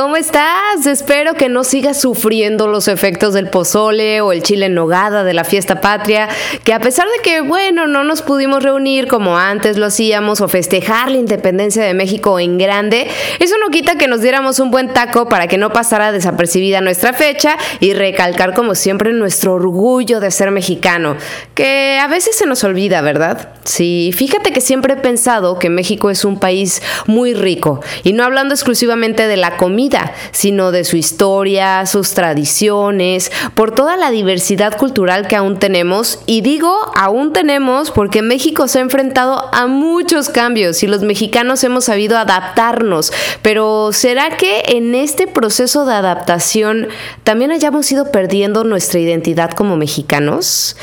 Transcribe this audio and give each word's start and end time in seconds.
¿Cómo 0.00 0.16
estás? 0.16 0.69
Espero 0.86 1.34
que 1.34 1.48
no 1.48 1.62
sigas 1.64 2.00
sufriendo 2.00 2.66
los 2.66 2.88
efectos 2.88 3.34
del 3.34 3.48
pozole 3.48 4.20
o 4.20 4.32
el 4.32 4.42
chile 4.42 4.66
en 4.66 4.74
nogada 4.74 5.24
de 5.24 5.34
la 5.34 5.44
fiesta 5.44 5.80
patria, 5.80 6.28
que 6.64 6.72
a 6.72 6.80
pesar 6.80 7.06
de 7.06 7.22
que, 7.22 7.40
bueno, 7.42 7.86
no 7.86 8.02
nos 8.04 8.22
pudimos 8.22 8.62
reunir 8.62 9.06
como 9.06 9.36
antes 9.36 9.76
lo 9.76 9.86
hacíamos 9.86 10.40
o 10.40 10.48
festejar 10.48 11.10
la 11.10 11.18
independencia 11.18 11.84
de 11.84 11.92
México 11.92 12.40
en 12.40 12.56
grande, 12.56 13.08
eso 13.38 13.56
no 13.58 13.70
quita 13.70 13.96
que 13.96 14.08
nos 14.08 14.22
diéramos 14.22 14.58
un 14.58 14.70
buen 14.70 14.92
taco 14.92 15.28
para 15.28 15.48
que 15.48 15.58
no 15.58 15.70
pasara 15.72 16.12
desapercibida 16.12 16.80
nuestra 16.80 17.12
fecha 17.12 17.56
y 17.80 17.92
recalcar 17.92 18.54
como 18.54 18.74
siempre 18.74 19.12
nuestro 19.12 19.54
orgullo 19.54 20.20
de 20.20 20.30
ser 20.30 20.50
mexicano, 20.50 21.16
que 21.54 21.98
a 22.00 22.08
veces 22.08 22.36
se 22.36 22.46
nos 22.46 22.64
olvida, 22.64 23.00
¿verdad? 23.02 23.50
Sí, 23.64 24.12
fíjate 24.16 24.52
que 24.52 24.60
siempre 24.60 24.94
he 24.94 24.96
pensado 24.96 25.58
que 25.58 25.68
México 25.68 26.10
es 26.10 26.24
un 26.24 26.40
país 26.40 26.82
muy 27.06 27.34
rico 27.34 27.80
y 28.02 28.12
no 28.12 28.24
hablando 28.24 28.54
exclusivamente 28.54 29.26
de 29.26 29.36
la 29.36 29.56
comida, 29.56 30.14
sino 30.32 30.69
de 30.70 30.84
su 30.84 30.96
historia, 30.96 31.86
sus 31.86 32.12
tradiciones, 32.12 33.30
por 33.54 33.72
toda 33.72 33.96
la 33.96 34.10
diversidad 34.10 34.76
cultural 34.76 35.26
que 35.28 35.36
aún 35.36 35.58
tenemos. 35.58 36.20
Y 36.26 36.40
digo 36.40 36.74
aún 36.96 37.32
tenemos 37.32 37.90
porque 37.90 38.22
México 38.22 38.68
se 38.68 38.78
ha 38.78 38.82
enfrentado 38.82 39.48
a 39.54 39.66
muchos 39.66 40.28
cambios 40.28 40.82
y 40.82 40.86
los 40.86 41.02
mexicanos 41.02 41.64
hemos 41.64 41.84
sabido 41.84 42.18
adaptarnos. 42.18 43.12
Pero 43.42 43.92
¿será 43.92 44.36
que 44.36 44.62
en 44.68 44.94
este 44.94 45.26
proceso 45.26 45.86
de 45.86 45.94
adaptación 45.94 46.88
también 47.24 47.50
hayamos 47.50 47.90
ido 47.92 48.10
perdiendo 48.10 48.64
nuestra 48.64 49.00
identidad 49.00 49.50
como 49.50 49.76
mexicanos? 49.76 50.76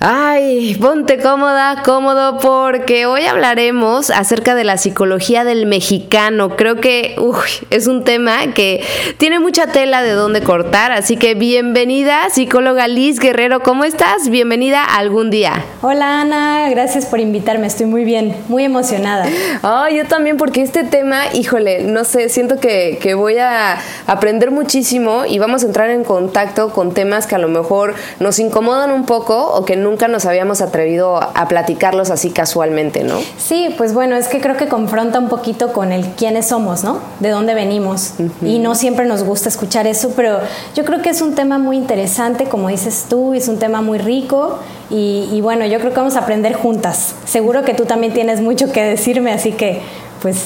Ay, 0.00 0.74
ponte 0.74 1.18
cómoda, 1.18 1.82
cómodo, 1.82 2.38
porque 2.38 3.06
hoy 3.06 3.24
hablaremos 3.24 4.10
acerca 4.10 4.54
de 4.54 4.64
la 4.64 4.76
psicología 4.76 5.44
del 5.44 5.66
mexicano. 5.66 6.56
Creo 6.56 6.76
que 6.76 7.16
es 7.70 7.86
un 7.86 8.04
tema 8.04 8.52
que 8.52 8.82
tiene 9.18 9.38
mucha 9.38 9.68
tela 9.68 10.02
de 10.02 10.10
dónde 10.10 10.42
cortar, 10.42 10.92
así 10.92 11.16
que 11.16 11.34
bienvenida, 11.34 12.28
psicóloga 12.28 12.86
Liz 12.88 13.18
Guerrero, 13.18 13.60
¿cómo 13.60 13.84
estás? 13.84 14.28
Bienvenida 14.28 14.84
a 14.84 14.96
algún 14.96 15.30
día. 15.30 15.64
Hola 15.80 16.20
Ana, 16.20 16.68
gracias 16.68 17.06
por 17.06 17.20
invitarme, 17.20 17.66
estoy 17.66 17.86
muy 17.86 18.04
bien, 18.04 18.36
muy 18.48 18.64
emocionada. 18.64 19.26
Oh, 19.62 19.88
yo 19.88 20.04
también, 20.04 20.36
porque 20.36 20.62
este 20.62 20.84
tema, 20.84 21.32
híjole, 21.32 21.84
no 21.84 22.04
sé, 22.04 22.28
siento 22.28 22.58
que, 22.60 22.98
que 23.00 23.14
voy 23.14 23.38
a 23.38 23.78
aprender 24.06 24.50
muchísimo 24.50 25.24
y 25.26 25.38
vamos 25.38 25.62
a 25.62 25.66
entrar 25.66 25.88
en 25.90 26.04
contacto 26.04 26.70
con 26.70 26.92
temas 26.92 27.26
que 27.26 27.34
a 27.34 27.38
lo 27.38 27.48
mejor 27.48 27.94
nos 28.20 28.38
incomodan 28.38 28.90
un 28.90 29.06
poco 29.06 29.54
o 29.54 29.64
que 29.64 29.76
nunca 29.76 29.93
nunca 29.94 30.08
nos 30.08 30.26
habíamos 30.26 30.60
atrevido 30.60 31.20
a 31.22 31.46
platicarlos 31.46 32.10
así 32.10 32.30
casualmente, 32.30 33.04
¿no? 33.04 33.20
Sí, 33.38 33.72
pues 33.78 33.94
bueno, 33.94 34.16
es 34.16 34.26
que 34.26 34.40
creo 34.40 34.56
que 34.56 34.66
confronta 34.66 35.20
un 35.20 35.28
poquito 35.28 35.72
con 35.72 35.92
el 35.92 36.04
quiénes 36.16 36.48
somos, 36.48 36.82
¿no? 36.82 36.98
De 37.20 37.28
dónde 37.28 37.54
venimos. 37.54 38.14
Y 38.42 38.58
no 38.58 38.74
siempre 38.74 39.06
nos 39.06 39.22
gusta 39.22 39.48
escuchar 39.48 39.86
eso, 39.86 40.12
pero 40.16 40.40
yo 40.74 40.84
creo 40.84 41.00
que 41.00 41.10
es 41.10 41.22
un 41.22 41.36
tema 41.36 41.58
muy 41.58 41.76
interesante, 41.76 42.46
como 42.46 42.70
dices 42.70 43.06
tú, 43.08 43.34
es 43.34 43.46
un 43.46 43.60
tema 43.60 43.82
muy 43.82 43.98
rico 43.98 44.58
y, 44.90 45.28
y 45.30 45.40
bueno, 45.40 45.64
yo 45.64 45.78
creo 45.78 45.92
que 45.92 45.98
vamos 45.98 46.16
a 46.16 46.20
aprender 46.20 46.54
juntas. 46.54 47.14
Seguro 47.24 47.62
que 47.62 47.74
tú 47.74 47.84
también 47.84 48.12
tienes 48.12 48.40
mucho 48.40 48.72
que 48.72 48.82
decirme, 48.82 49.32
así 49.32 49.52
que 49.52 49.80
pues 50.20 50.38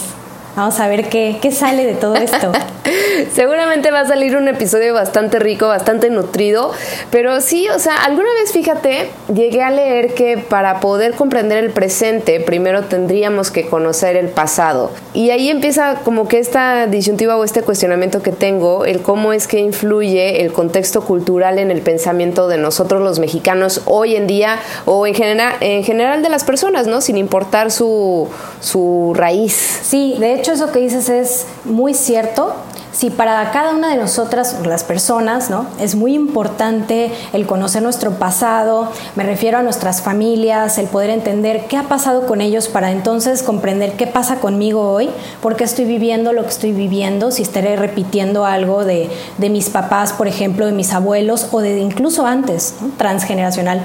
Vamos 0.58 0.80
a 0.80 0.88
ver 0.88 1.08
qué, 1.08 1.38
qué 1.40 1.52
sale 1.52 1.86
de 1.86 1.94
todo 1.94 2.16
esto. 2.16 2.50
Seguramente 3.32 3.90
va 3.90 4.00
a 4.00 4.06
salir 4.06 4.36
un 4.36 4.48
episodio 4.48 4.94
bastante 4.94 5.38
rico, 5.38 5.68
bastante 5.68 6.10
nutrido, 6.10 6.72
pero 7.10 7.40
sí, 7.40 7.68
o 7.68 7.78
sea, 7.78 8.04
alguna 8.04 8.28
vez 8.40 8.52
fíjate, 8.52 9.10
llegué 9.32 9.62
a 9.62 9.70
leer 9.70 10.14
que 10.14 10.38
para 10.38 10.80
poder 10.80 11.14
comprender 11.14 11.62
el 11.62 11.70
presente, 11.70 12.40
primero 12.40 12.84
tendríamos 12.84 13.50
que 13.50 13.66
conocer 13.66 14.16
el 14.16 14.28
pasado. 14.28 14.90
Y 15.14 15.30
ahí 15.30 15.50
empieza 15.50 15.96
como 16.04 16.28
que 16.28 16.38
esta 16.38 16.86
disyuntiva 16.86 17.36
o 17.36 17.44
este 17.44 17.62
cuestionamiento 17.62 18.22
que 18.22 18.32
tengo, 18.32 18.84
el 18.84 19.00
cómo 19.00 19.32
es 19.32 19.46
que 19.46 19.58
influye 19.58 20.42
el 20.42 20.52
contexto 20.52 21.02
cultural 21.02 21.58
en 21.58 21.70
el 21.70 21.80
pensamiento 21.80 22.48
de 22.48 22.58
nosotros 22.58 23.02
los 23.02 23.18
mexicanos 23.18 23.82
hoy 23.86 24.16
en 24.16 24.26
día 24.26 24.58
o 24.84 25.06
en 25.06 25.14
general, 25.14 25.54
en 25.60 25.84
general 25.84 26.22
de 26.22 26.28
las 26.28 26.44
personas, 26.44 26.86
¿no? 26.86 27.00
Sin 27.00 27.16
importar 27.16 27.70
su, 27.70 28.28
su 28.60 29.12
raíz. 29.14 29.80
Sí, 29.82 30.16
de 30.18 30.34
hecho 30.34 30.52
eso 30.52 30.70
que 30.72 30.78
dices 30.80 31.08
es 31.08 31.46
muy 31.64 31.94
cierto 31.94 32.54
si 32.92 33.10
para 33.10 33.50
cada 33.50 33.72
una 33.72 33.88
de 33.88 33.96
nosotras, 33.96 34.56
las 34.64 34.84
personas, 34.84 35.50
¿no? 35.50 35.66
es 35.80 35.94
muy 35.94 36.14
importante 36.14 37.12
el 37.32 37.46
conocer 37.46 37.82
nuestro 37.82 38.12
pasado, 38.12 38.90
me 39.14 39.24
refiero 39.24 39.58
a 39.58 39.62
nuestras 39.62 40.02
familias, 40.02 40.78
el 40.78 40.86
poder 40.86 41.10
entender 41.10 41.66
qué 41.68 41.76
ha 41.76 41.84
pasado 41.84 42.26
con 42.26 42.40
ellos 42.40 42.68
para 42.68 42.90
entonces 42.90 43.42
comprender 43.42 43.92
qué 43.92 44.06
pasa 44.06 44.36
conmigo 44.36 44.90
hoy, 44.90 45.10
por 45.42 45.56
qué 45.56 45.64
estoy 45.64 45.84
viviendo 45.84 46.32
lo 46.32 46.42
que 46.42 46.48
estoy 46.48 46.72
viviendo, 46.72 47.30
si 47.30 47.42
estaré 47.42 47.76
repitiendo 47.76 48.44
algo 48.44 48.84
de, 48.84 49.10
mis 49.38 49.70
papás, 49.70 50.12
por 50.12 50.28
ejemplo, 50.28 50.66
de 50.66 50.72
mis 50.72 50.92
abuelos 50.92 51.48
o 51.52 51.60
de 51.60 51.78
incluso 51.78 52.26
antes, 52.26 52.74
transgeneracional. 52.96 53.80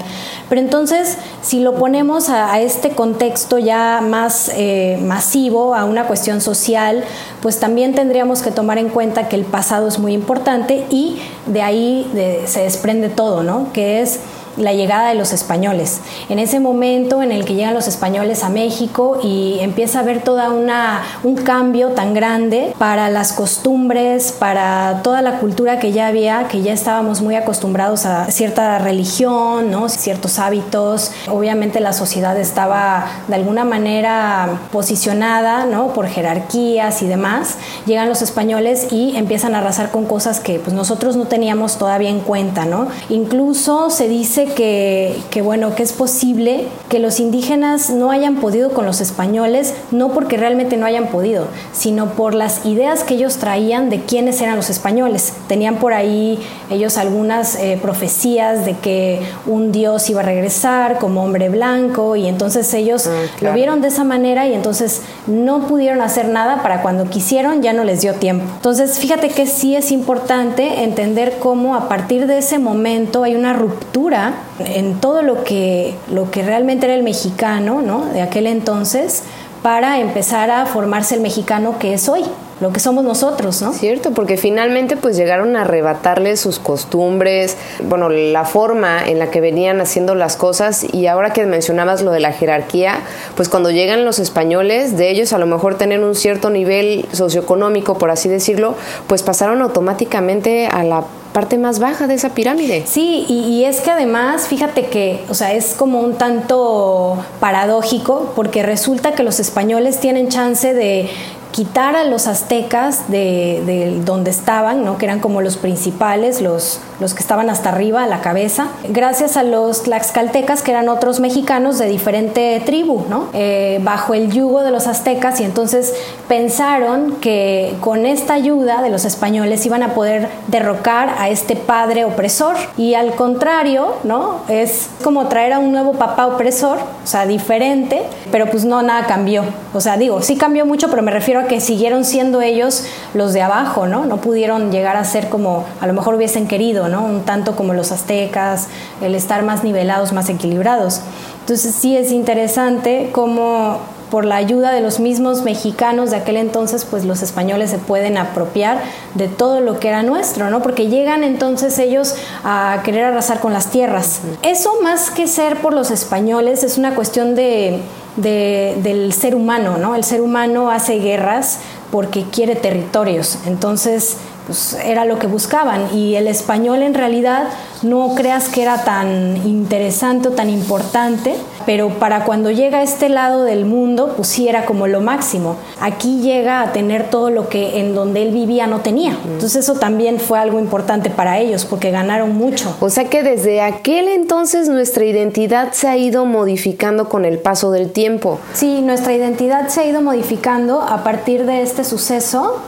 Pero 0.48 0.60
entonces, 0.60 1.16
si 1.42 1.60
lo 1.60 1.74
ponemos 1.74 2.28
a, 2.28 2.60
este 2.60 2.90
contexto 2.90 3.58
ya 3.58 4.00
más 4.02 4.50
eh, 4.54 4.98
masivo, 5.02 5.74
a 5.74 5.84
una 5.84 6.06
cuestión 6.06 6.40
social, 6.40 7.04
pues 7.40 7.60
también 7.60 7.94
tendríamos 7.94 8.42
que 8.42 8.50
tomar 8.50 8.78
en 8.78 8.88
cuenta 8.94 9.28
que 9.28 9.36
el 9.36 9.44
pasado 9.44 9.88
es 9.88 9.98
muy 9.98 10.14
importante 10.14 10.86
y 10.88 11.18
de 11.44 11.60
ahí 11.60 12.10
se 12.46 12.60
desprende 12.62 13.10
todo, 13.10 13.42
¿no? 13.42 13.70
Que 13.74 14.00
es 14.00 14.20
la 14.56 14.72
llegada 14.72 15.08
de 15.08 15.14
los 15.14 15.32
españoles. 15.32 16.00
En 16.28 16.38
ese 16.38 16.60
momento 16.60 17.22
en 17.22 17.32
el 17.32 17.44
que 17.44 17.54
llegan 17.54 17.74
los 17.74 17.88
españoles 17.88 18.44
a 18.44 18.48
México 18.48 19.20
y 19.22 19.58
empieza 19.60 19.98
a 19.98 20.02
haber 20.02 20.22
toda 20.22 20.50
una 20.50 21.02
un 21.22 21.36
cambio 21.36 21.88
tan 21.90 22.14
grande 22.14 22.74
para 22.78 23.08
las 23.10 23.32
costumbres, 23.32 24.32
para 24.32 25.00
toda 25.02 25.22
la 25.22 25.38
cultura 25.38 25.78
que 25.78 25.92
ya 25.92 26.06
había, 26.06 26.48
que 26.48 26.62
ya 26.62 26.72
estábamos 26.72 27.20
muy 27.20 27.34
acostumbrados 27.34 28.06
a 28.06 28.30
cierta 28.30 28.78
religión, 28.78 29.70
¿no? 29.70 29.88
ciertos 29.88 30.38
hábitos. 30.38 31.12
Obviamente 31.28 31.80
la 31.80 31.92
sociedad 31.92 32.38
estaba 32.38 33.06
de 33.28 33.34
alguna 33.34 33.64
manera 33.64 34.60
posicionada, 34.72 35.66
¿no? 35.66 35.88
por 35.88 36.06
jerarquías 36.06 37.02
y 37.02 37.06
demás. 37.06 37.56
Llegan 37.86 38.08
los 38.08 38.22
españoles 38.22 38.88
y 38.90 39.16
empiezan 39.16 39.54
a 39.54 39.58
arrasar 39.58 39.90
con 39.90 40.06
cosas 40.06 40.40
que 40.40 40.58
pues 40.58 40.74
nosotros 40.74 41.16
no 41.16 41.26
teníamos 41.26 41.78
todavía 41.78 42.10
en 42.10 42.20
cuenta, 42.20 42.64
¿no? 42.64 42.88
Incluso 43.08 43.90
se 43.90 44.08
dice 44.08 44.43
que, 44.46 45.42
bueno, 45.42 45.74
que 45.74 45.82
es 45.82 45.92
posible 45.92 46.66
que 46.88 46.98
los 46.98 47.20
indígenas 47.20 47.90
no 47.90 48.10
hayan 48.10 48.36
podido 48.36 48.70
con 48.70 48.86
los 48.86 49.00
españoles, 49.00 49.74
no 49.90 50.12
porque 50.12 50.36
realmente 50.36 50.76
no 50.76 50.86
hayan 50.86 51.08
podido, 51.08 51.46
sino 51.72 52.12
por 52.12 52.34
las 52.34 52.64
ideas 52.66 53.04
que 53.04 53.14
ellos 53.14 53.36
traían 53.36 53.90
de 53.90 54.00
quiénes 54.00 54.40
eran 54.40 54.56
los 54.56 54.70
españoles. 54.70 55.32
Tenían 55.48 55.76
por 55.76 55.92
ahí 55.92 56.38
ellos 56.70 56.98
algunas 56.98 57.56
eh, 57.56 57.78
profecías 57.80 58.64
de 58.64 58.76
que 58.76 59.20
un 59.46 59.72
dios 59.72 60.08
iba 60.10 60.20
a 60.20 60.24
regresar 60.24 60.98
como 60.98 61.22
hombre 61.24 61.48
blanco 61.48 62.16
y 62.16 62.26
entonces 62.26 62.72
ellos 62.74 63.06
ah, 63.06 63.12
lo 63.40 63.52
vieron 63.52 63.80
de 63.80 63.88
esa 63.88 64.04
manera 64.04 64.46
y 64.46 64.54
entonces 64.54 65.02
no 65.26 65.66
pudieron 65.66 66.00
hacer 66.00 66.28
nada 66.28 66.62
para 66.62 66.82
cuando 66.82 67.08
quisieron 67.08 67.62
ya 67.62 67.72
no 67.72 67.84
les 67.84 68.00
dio 68.00 68.14
tiempo. 68.14 68.44
Entonces 68.56 68.98
fíjate 68.98 69.28
que 69.28 69.46
sí 69.46 69.76
es 69.76 69.90
importante 69.90 70.84
entender 70.84 71.38
cómo 71.38 71.74
a 71.74 71.88
partir 71.88 72.26
de 72.26 72.38
ese 72.38 72.58
momento 72.58 73.24
hay 73.24 73.34
una 73.34 73.52
ruptura 73.52 74.33
en 74.58 75.00
todo 75.00 75.22
lo 75.22 75.44
que, 75.44 75.94
lo 76.10 76.30
que 76.30 76.42
realmente 76.42 76.86
era 76.86 76.94
el 76.94 77.02
mexicano 77.02 77.82
¿no? 77.82 78.06
de 78.06 78.22
aquel 78.22 78.46
entonces 78.46 79.22
para 79.64 79.98
empezar 79.98 80.50
a 80.50 80.66
formarse 80.66 81.14
el 81.14 81.22
mexicano 81.22 81.78
que 81.78 81.94
es 81.94 82.08
hoy. 82.10 82.22
lo 82.60 82.72
que 82.72 82.80
somos 82.80 83.02
nosotros, 83.02 83.60
¿no? 83.62 83.72
Cierto, 83.72 84.12
porque 84.12 84.36
finalmente 84.36 84.96
pues 84.96 85.16
llegaron 85.16 85.56
a 85.56 85.62
arrebatarle 85.62 86.36
sus 86.36 86.58
costumbres, 86.58 87.56
bueno, 87.82 88.08
la 88.08 88.44
forma 88.44 89.04
en 89.04 89.18
la 89.18 89.30
que 89.30 89.40
venían 89.40 89.80
haciendo 89.80 90.14
las 90.14 90.36
cosas 90.36 90.86
y 90.92 91.06
ahora 91.08 91.32
que 91.32 91.44
mencionabas 91.46 92.02
lo 92.02 92.12
de 92.12 92.20
la 92.20 92.32
jerarquía, 92.32 93.00
pues 93.36 93.48
cuando 93.48 93.70
llegan 93.70 94.04
los 94.04 94.18
españoles, 94.18 94.96
de 94.96 95.10
ellos 95.10 95.32
a 95.32 95.38
lo 95.38 95.46
mejor 95.46 95.76
tener 95.76 96.00
un 96.04 96.14
cierto 96.14 96.48
nivel 96.48 97.06
socioeconómico, 97.12 97.98
por 97.98 98.10
así 98.10 98.28
decirlo, 98.28 98.76
pues 99.08 99.22
pasaron 99.22 99.60
automáticamente 99.60 100.66
a 100.66 100.84
la 100.84 101.04
parte 101.34 101.58
más 101.58 101.80
baja 101.80 102.06
de 102.06 102.14
esa 102.14 102.30
pirámide. 102.30 102.84
Sí, 102.86 103.26
y, 103.28 103.64
es 103.64 103.80
que 103.80 103.90
además, 103.90 104.46
fíjate 104.46 104.86
que, 104.86 105.24
o 105.28 105.34
sea, 105.34 105.52
es 105.52 105.74
como 105.74 106.00
un 106.00 106.14
tanto 106.14 107.18
paradójico, 107.40 108.32
porque 108.36 108.62
resulta 108.62 109.12
que 109.12 109.24
los 109.24 109.40
españoles 109.40 109.98
tienen 109.98 110.28
chance 110.28 110.72
de 110.72 111.10
quitar 111.54 111.94
a 111.94 112.02
los 112.02 112.26
aztecas 112.26 113.08
de, 113.10 114.00
donde 114.04 114.30
estaban, 114.30 114.84
¿no? 114.84 114.98
que 114.98 115.06
eran 115.06 115.20
como 115.20 115.40
los 115.40 115.56
principales, 115.56 116.40
los, 116.40 116.80
los 116.98 117.14
que 117.14 117.20
estaban 117.20 117.48
hasta 117.48 117.68
arriba, 117.68 118.02
a 118.02 118.06
la 118.08 118.20
cabeza, 118.22 118.68
gracias 118.88 119.36
a 119.36 119.44
los 119.44 119.84
tlaxcaltecas, 119.84 120.62
que 120.62 120.72
eran 120.72 120.88
otros 120.88 121.20
mexicanos 121.20 121.78
de 121.78 121.86
diferente 121.86 122.60
tribu, 122.66 123.04
¿no? 123.08 123.28
Eh, 123.34 123.78
bajo 123.84 124.14
el 124.14 124.32
yugo 124.32 124.62
de 124.62 124.72
los 124.72 124.88
aztecas, 124.88 125.38
y 125.40 125.44
entonces 125.44 125.94
pensaron 126.28 127.16
que 127.20 127.74
con 127.80 128.06
esta 128.06 128.34
ayuda 128.34 128.82
de 128.82 128.90
los 128.90 129.04
españoles 129.04 129.64
iban 129.66 129.82
a 129.82 129.94
poder 129.94 130.28
derrocar 130.48 131.14
a 131.18 131.28
este 131.28 131.56
padre 131.56 132.04
opresor. 132.04 132.56
Y 132.76 132.94
al 132.94 133.14
contrario, 133.14 133.94
¿no? 134.04 134.40
es 134.48 134.88
como 135.02 135.26
traer 135.28 135.52
a 135.52 135.58
un 135.58 135.72
nuevo 135.72 135.92
papá 135.94 136.26
opresor, 136.26 136.78
o 136.78 137.06
sea, 137.06 137.26
diferente, 137.26 138.02
pero 138.30 138.46
pues 138.46 138.64
no, 138.64 138.82
nada 138.82 139.06
cambió. 139.06 139.44
O 139.72 139.80
sea, 139.80 139.96
digo, 139.96 140.22
sí 140.22 140.36
cambió 140.36 140.66
mucho, 140.66 140.88
pero 140.88 141.02
me 141.02 141.10
refiero 141.10 141.40
a 141.40 141.44
que 141.44 141.60
siguieron 141.60 142.04
siendo 142.04 142.40
ellos 142.40 142.84
los 143.14 143.32
de 143.32 143.42
abajo, 143.42 143.86
¿no? 143.86 144.06
No 144.06 144.18
pudieron 144.18 144.70
llegar 144.70 144.96
a 144.96 145.04
ser 145.04 145.28
como 145.28 145.64
a 145.80 145.86
lo 145.86 145.92
mejor 145.92 146.14
hubiesen 146.14 146.46
querido, 146.46 146.88
¿no? 146.88 147.04
Un 147.04 147.22
tanto 147.22 147.56
como 147.56 147.74
los 147.74 147.92
aztecas, 147.92 148.68
el 149.00 149.14
estar 149.14 149.42
más 149.42 149.64
nivelados, 149.64 150.12
más 150.12 150.28
equilibrados. 150.28 151.00
Entonces 151.40 151.74
sí 151.74 151.96
es 151.96 152.10
interesante 152.10 153.10
cómo 153.12 153.80
por 154.10 154.24
la 154.24 154.36
ayuda 154.36 154.72
de 154.72 154.80
los 154.80 155.00
mismos 155.00 155.42
mexicanos 155.42 156.10
de 156.10 156.16
aquel 156.16 156.36
entonces, 156.36 156.84
pues 156.84 157.04
los 157.04 157.22
españoles 157.22 157.70
se 157.70 157.78
pueden 157.78 158.16
apropiar 158.16 158.80
de 159.14 159.28
todo 159.28 159.60
lo 159.60 159.80
que 159.80 159.88
era 159.88 160.02
nuestro, 160.02 160.50
¿no? 160.50 160.62
Porque 160.62 160.88
llegan 160.88 161.24
entonces 161.24 161.78
ellos 161.78 162.14
a 162.44 162.80
querer 162.84 163.04
arrasar 163.04 163.40
con 163.40 163.52
las 163.52 163.70
tierras. 163.70 164.20
Eso 164.42 164.70
más 164.82 165.10
que 165.10 165.26
ser 165.26 165.60
por 165.60 165.72
los 165.72 165.90
españoles 165.90 166.62
es 166.62 166.78
una 166.78 166.94
cuestión 166.94 167.34
de 167.34 167.80
del 168.16 169.12
ser 169.12 169.34
humano, 169.34 169.76
¿no? 169.76 169.94
El 169.94 170.04
ser 170.04 170.20
humano 170.20 170.70
hace 170.70 170.98
guerras 171.00 171.58
porque 171.90 172.24
quiere 172.24 172.54
territorios. 172.54 173.38
Entonces, 173.46 174.16
pues 174.46 174.74
era 174.84 175.04
lo 175.04 175.18
que 175.18 175.26
buscaban. 175.26 175.94
Y 175.96 176.16
el 176.16 176.28
español 176.28 176.82
en 176.82 176.94
realidad 176.94 177.48
no 177.82 178.14
creas 178.14 178.48
que 178.48 178.62
era 178.62 178.84
tan 178.84 179.36
interesante 179.46 180.28
o 180.28 180.32
tan 180.32 180.48
importante, 180.50 181.34
pero 181.66 181.90
para 181.98 182.24
cuando 182.24 182.50
llega 182.50 182.78
a 182.78 182.82
este 182.82 183.08
lado 183.08 183.44
del 183.44 183.64
mundo, 183.64 184.14
pues 184.16 184.28
sí 184.28 184.48
era 184.48 184.64
como 184.64 184.86
lo 184.86 185.00
máximo. 185.00 185.56
Aquí 185.80 186.20
llega 186.20 186.62
a 186.62 186.72
tener 186.72 187.10
todo 187.10 187.30
lo 187.30 187.48
que 187.48 187.80
en 187.80 187.94
donde 187.94 188.22
él 188.22 188.32
vivía 188.32 188.66
no 188.66 188.80
tenía. 188.80 189.16
Entonces 189.24 189.56
eso 189.56 189.74
también 189.74 190.18
fue 190.18 190.38
algo 190.38 190.58
importante 190.58 191.10
para 191.10 191.38
ellos 191.38 191.64
porque 191.64 191.90
ganaron 191.90 192.34
mucho. 192.34 192.74
O 192.80 192.90
sea 192.90 193.04
que 193.04 193.22
desde 193.22 193.60
aquel 193.60 194.08
entonces 194.08 194.68
nuestra 194.68 195.04
identidad 195.04 195.72
se 195.72 195.88
ha 195.88 195.96
ido 195.96 196.24
modificando 196.24 197.08
con 197.08 197.24
el 197.24 197.38
paso 197.38 197.70
del 197.70 197.90
tiempo. 197.90 198.38
Sí, 198.52 198.80
nuestra 198.80 199.12
identidad 199.12 199.68
se 199.68 199.80
ha 199.80 199.86
ido 199.86 200.00
modificando 200.00 200.82
a 200.82 201.04
partir 201.04 201.46
de 201.46 201.62
este 201.62 201.84
suceso 201.84 202.60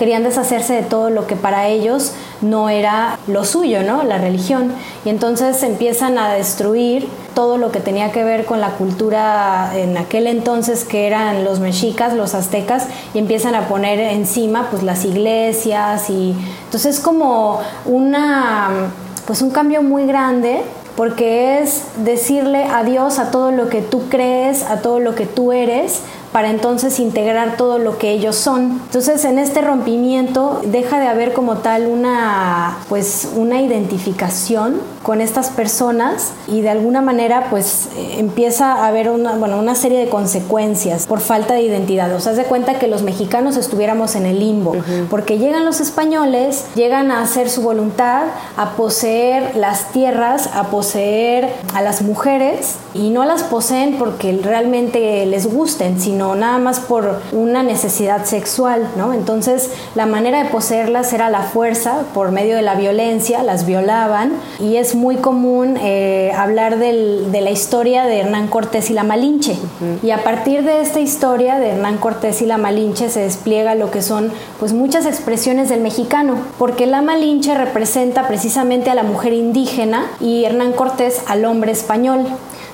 querían 0.00 0.22
deshacerse 0.22 0.72
de 0.72 0.82
todo 0.82 1.10
lo 1.10 1.26
que 1.26 1.36
para 1.36 1.68
ellos 1.68 2.12
no 2.40 2.70
era 2.70 3.18
lo 3.26 3.44
suyo, 3.44 3.82
¿no? 3.82 4.02
La 4.02 4.16
religión. 4.16 4.72
Y 5.04 5.10
entonces 5.10 5.62
empiezan 5.62 6.16
a 6.16 6.32
destruir 6.32 7.06
todo 7.34 7.58
lo 7.58 7.70
que 7.70 7.80
tenía 7.80 8.10
que 8.10 8.24
ver 8.24 8.46
con 8.46 8.62
la 8.62 8.70
cultura 8.70 9.72
en 9.74 9.98
aquel 9.98 10.26
entonces 10.26 10.84
que 10.84 11.06
eran 11.06 11.44
los 11.44 11.60
mexicas, 11.60 12.14
los 12.14 12.34
aztecas, 12.34 12.86
y 13.12 13.18
empiezan 13.18 13.54
a 13.54 13.68
poner 13.68 14.00
encima 14.00 14.68
pues 14.70 14.82
las 14.82 15.04
iglesias 15.04 16.08
y 16.08 16.34
entonces 16.64 16.96
es 16.96 17.00
como 17.00 17.60
una 17.84 18.90
pues 19.26 19.42
un 19.42 19.50
cambio 19.50 19.82
muy 19.82 20.06
grande 20.06 20.62
porque 20.96 21.60
es 21.60 21.82
decirle 22.04 22.64
adiós 22.64 23.18
a 23.18 23.30
todo 23.30 23.50
lo 23.50 23.68
que 23.68 23.82
tú 23.82 24.08
crees, 24.08 24.62
a 24.62 24.80
todo 24.80 24.98
lo 24.98 25.14
que 25.14 25.26
tú 25.26 25.52
eres, 25.52 26.00
para 26.32 26.50
entonces 26.50 27.00
integrar 27.00 27.56
todo 27.56 27.78
lo 27.78 27.98
que 27.98 28.10
ellos 28.12 28.36
son. 28.36 28.80
Entonces, 28.86 29.24
en 29.24 29.38
este 29.38 29.60
rompimiento 29.60 30.60
deja 30.64 30.98
de 31.00 31.06
haber 31.06 31.32
como 31.32 31.58
tal 31.58 31.86
una 31.86 32.78
pues 32.88 33.28
una 33.34 33.60
identificación 33.60 34.80
con 35.02 35.20
estas 35.20 35.48
personas 35.48 36.32
y 36.46 36.60
de 36.60 36.70
alguna 36.70 37.00
manera 37.00 37.46
pues 37.50 37.88
empieza 38.16 38.72
a 38.74 38.88
haber 38.88 39.08
una, 39.10 39.32
bueno, 39.36 39.58
una 39.58 39.74
serie 39.74 39.98
de 39.98 40.08
consecuencias 40.08 41.06
por 41.06 41.20
falta 41.20 41.54
de 41.54 41.62
identidad. 41.62 42.14
O 42.14 42.20
sea, 42.20 42.32
de 42.32 42.44
cuenta 42.44 42.78
que 42.78 42.86
los 42.86 43.02
mexicanos 43.02 43.56
estuviéramos 43.56 44.14
en 44.14 44.26
el 44.26 44.38
limbo, 44.38 44.76
porque 45.08 45.38
llegan 45.38 45.64
los 45.64 45.80
españoles, 45.80 46.66
llegan 46.74 47.10
a 47.10 47.22
hacer 47.22 47.48
su 47.48 47.62
voluntad, 47.62 48.24
a 48.56 48.70
poseer 48.72 49.56
las 49.56 49.90
tierras, 49.92 50.50
a 50.54 50.64
poseer 50.64 51.48
a 51.74 51.82
las 51.82 52.02
mujeres 52.02 52.76
y 52.94 53.10
no 53.10 53.24
las 53.24 53.42
poseen 53.42 53.96
porque 53.98 54.38
realmente 54.42 55.24
les 55.26 55.46
gusten, 55.52 56.00
sino 56.00 56.19
nada 56.20 56.58
más 56.58 56.80
por 56.80 57.20
una 57.32 57.62
necesidad 57.62 58.24
sexual, 58.24 58.86
¿no? 58.96 59.12
Entonces, 59.12 59.70
la 59.94 60.06
manera 60.06 60.42
de 60.42 60.50
poseerlas 60.50 61.12
era 61.12 61.30
la 61.30 61.42
fuerza, 61.42 62.02
por 62.14 62.30
medio 62.30 62.56
de 62.56 62.62
la 62.62 62.74
violencia, 62.74 63.42
las 63.42 63.66
violaban, 63.66 64.32
y 64.58 64.76
es 64.76 64.94
muy 64.94 65.16
común 65.16 65.76
eh, 65.80 66.32
hablar 66.36 66.78
de 66.78 67.40
la 67.40 67.50
historia 67.50 68.04
de 68.04 68.20
Hernán 68.20 68.48
Cortés 68.48 68.90
y 68.90 68.94
la 68.94 69.04
Malinche. 69.04 69.56
Y 70.02 70.10
a 70.10 70.22
partir 70.22 70.62
de 70.62 70.80
esta 70.80 71.00
historia 71.00 71.58
de 71.58 71.70
Hernán 71.70 71.98
Cortés 71.98 72.42
y 72.42 72.46
la 72.46 72.58
Malinche 72.58 73.08
se 73.08 73.20
despliega 73.20 73.74
lo 73.74 73.90
que 73.90 74.02
son 74.02 74.30
pues 74.58 74.72
muchas 74.72 75.06
expresiones 75.06 75.68
del 75.68 75.80
mexicano, 75.80 76.34
porque 76.58 76.86
la 76.86 77.02
Malinche 77.02 77.54
representa 77.54 78.28
precisamente 78.28 78.90
a 78.90 78.94
la 78.94 79.02
mujer 79.02 79.32
indígena 79.32 80.06
y 80.20 80.44
Hernán 80.44 80.72
Cortés 80.72 81.22
al 81.26 81.44
hombre 81.44 81.72
español. 81.72 82.26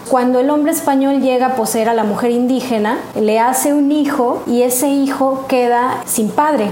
Cuando 0.08 0.38
el 0.38 0.50
hombre 0.50 0.70
español 0.70 1.20
llega 1.20 1.46
a 1.46 1.54
poseer 1.56 1.88
a 1.88 1.94
la 1.94 2.04
mujer 2.04 2.30
indígena, 2.30 2.98
le 3.20 3.40
hace 3.40 3.74
un 3.74 3.90
hijo 3.90 4.42
y 4.46 4.62
ese 4.62 4.88
hijo 4.88 5.46
queda 5.48 6.02
sin 6.06 6.30
padre 6.30 6.70